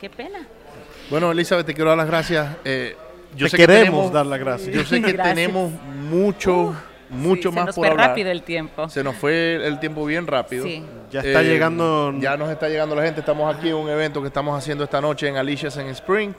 [0.00, 0.46] qué pena.
[1.10, 2.56] Bueno, Elizabeth, te quiero dar las gracias.
[2.64, 2.96] Eh,
[3.36, 4.74] yo Te sé que queremos tenemos- dar las gracias.
[4.74, 5.34] Yo sé que Gracias.
[5.34, 5.70] tenemos
[6.10, 6.74] mucho
[7.10, 8.08] mucho Sí, más se nos por fue hablar.
[8.08, 8.88] rápido el tiempo.
[8.88, 10.64] Se nos fue el tiempo bien rápido.
[10.64, 10.82] Sí.
[11.10, 12.14] Ya está Eh, llegando.
[12.18, 13.20] Ya nos está llegando la gente.
[13.20, 16.32] Estamos aquí en un evento que estamos haciendo esta noche en Alicia's en Spring.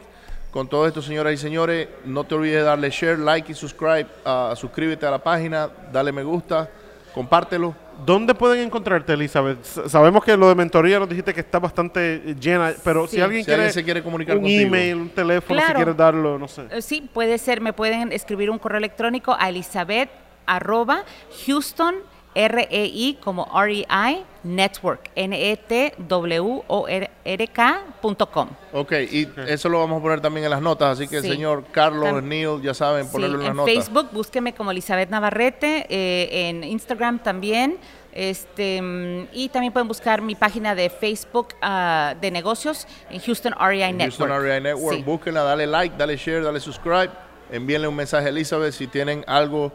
[0.49, 4.07] Con todo esto, señoras y señores, no te olvides de darle share, like y subscribe.
[4.25, 6.67] ah, suscríbete a la página, dale me gusta,
[7.13, 7.75] compártelo.
[8.05, 9.61] ¿Dónde pueden encontrarte, Elizabeth?
[9.61, 13.43] S- Sabemos que lo de mentoría nos dijiste que está bastante llena, pero si alguien
[13.43, 14.67] Si quiere alguien se quiere comunicar un contigo.
[14.67, 15.77] email, un teléfono, si Claro.
[15.77, 16.63] quieres darlo, no sé.
[16.71, 20.09] Eh, Sí, puede ser, me pueden escribir un correo electrónico a Elizabeth
[20.45, 21.03] arroba
[21.45, 21.95] Houston
[22.35, 28.49] REI como REI Network N E T W O R R K punto com.
[28.73, 30.99] Ok, y eso lo vamos a poner también en las notas.
[30.99, 31.29] Así que, Sí.
[31.29, 33.73] señor Carlos, Tam- Neil, ya saben, Sí, ponerlo en las en notas.
[33.73, 37.77] Facebook búsqueme como Elizabeth Navarrete, eh, en Instagram también.
[38.11, 43.53] Este, mm, y también pueden buscar mi página de Facebook ah, de negocios en Houston
[43.59, 44.29] REI en Network.
[44.29, 44.97] Houston REI Network.
[44.97, 45.03] Sí.
[45.03, 47.09] Búsquenla, dale like, dale share, dale subscribe.
[47.51, 49.71] Envíenle un mensaje a Elizabeth si tienen algo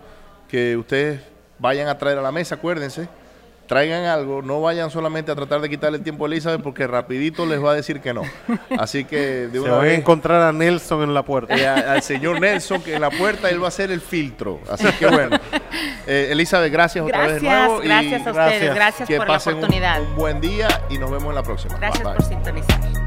[0.48, 1.20] que ustedes
[1.58, 2.56] vayan a traer a la mesa.
[2.56, 3.08] Acuérdense,
[3.66, 4.40] traigan algo.
[4.42, 7.72] No vayan solamente a tratar de quitarle el tiempo a Elizabeth porque rapidito les va
[7.72, 8.22] a decir que no.
[8.78, 9.16] Así que
[9.48, 11.54] de Se una van a vez encontrar a Nelson en la puerta.
[11.54, 14.60] eh, a- al señor Nelson que en la puerta él va a ser el filtro.
[14.70, 15.38] Así que bueno.
[16.10, 17.82] Eh, Elizabeth, gracias otra vez de Gracias, nuevo.
[17.82, 20.00] y gracias a ustedes, gracias por la un- oportunidad.
[20.00, 21.76] Un, buen día y nos vemos en la próxima.
[21.76, 22.16] Gracias Bye, bye.
[22.16, 22.97] por sintonizar.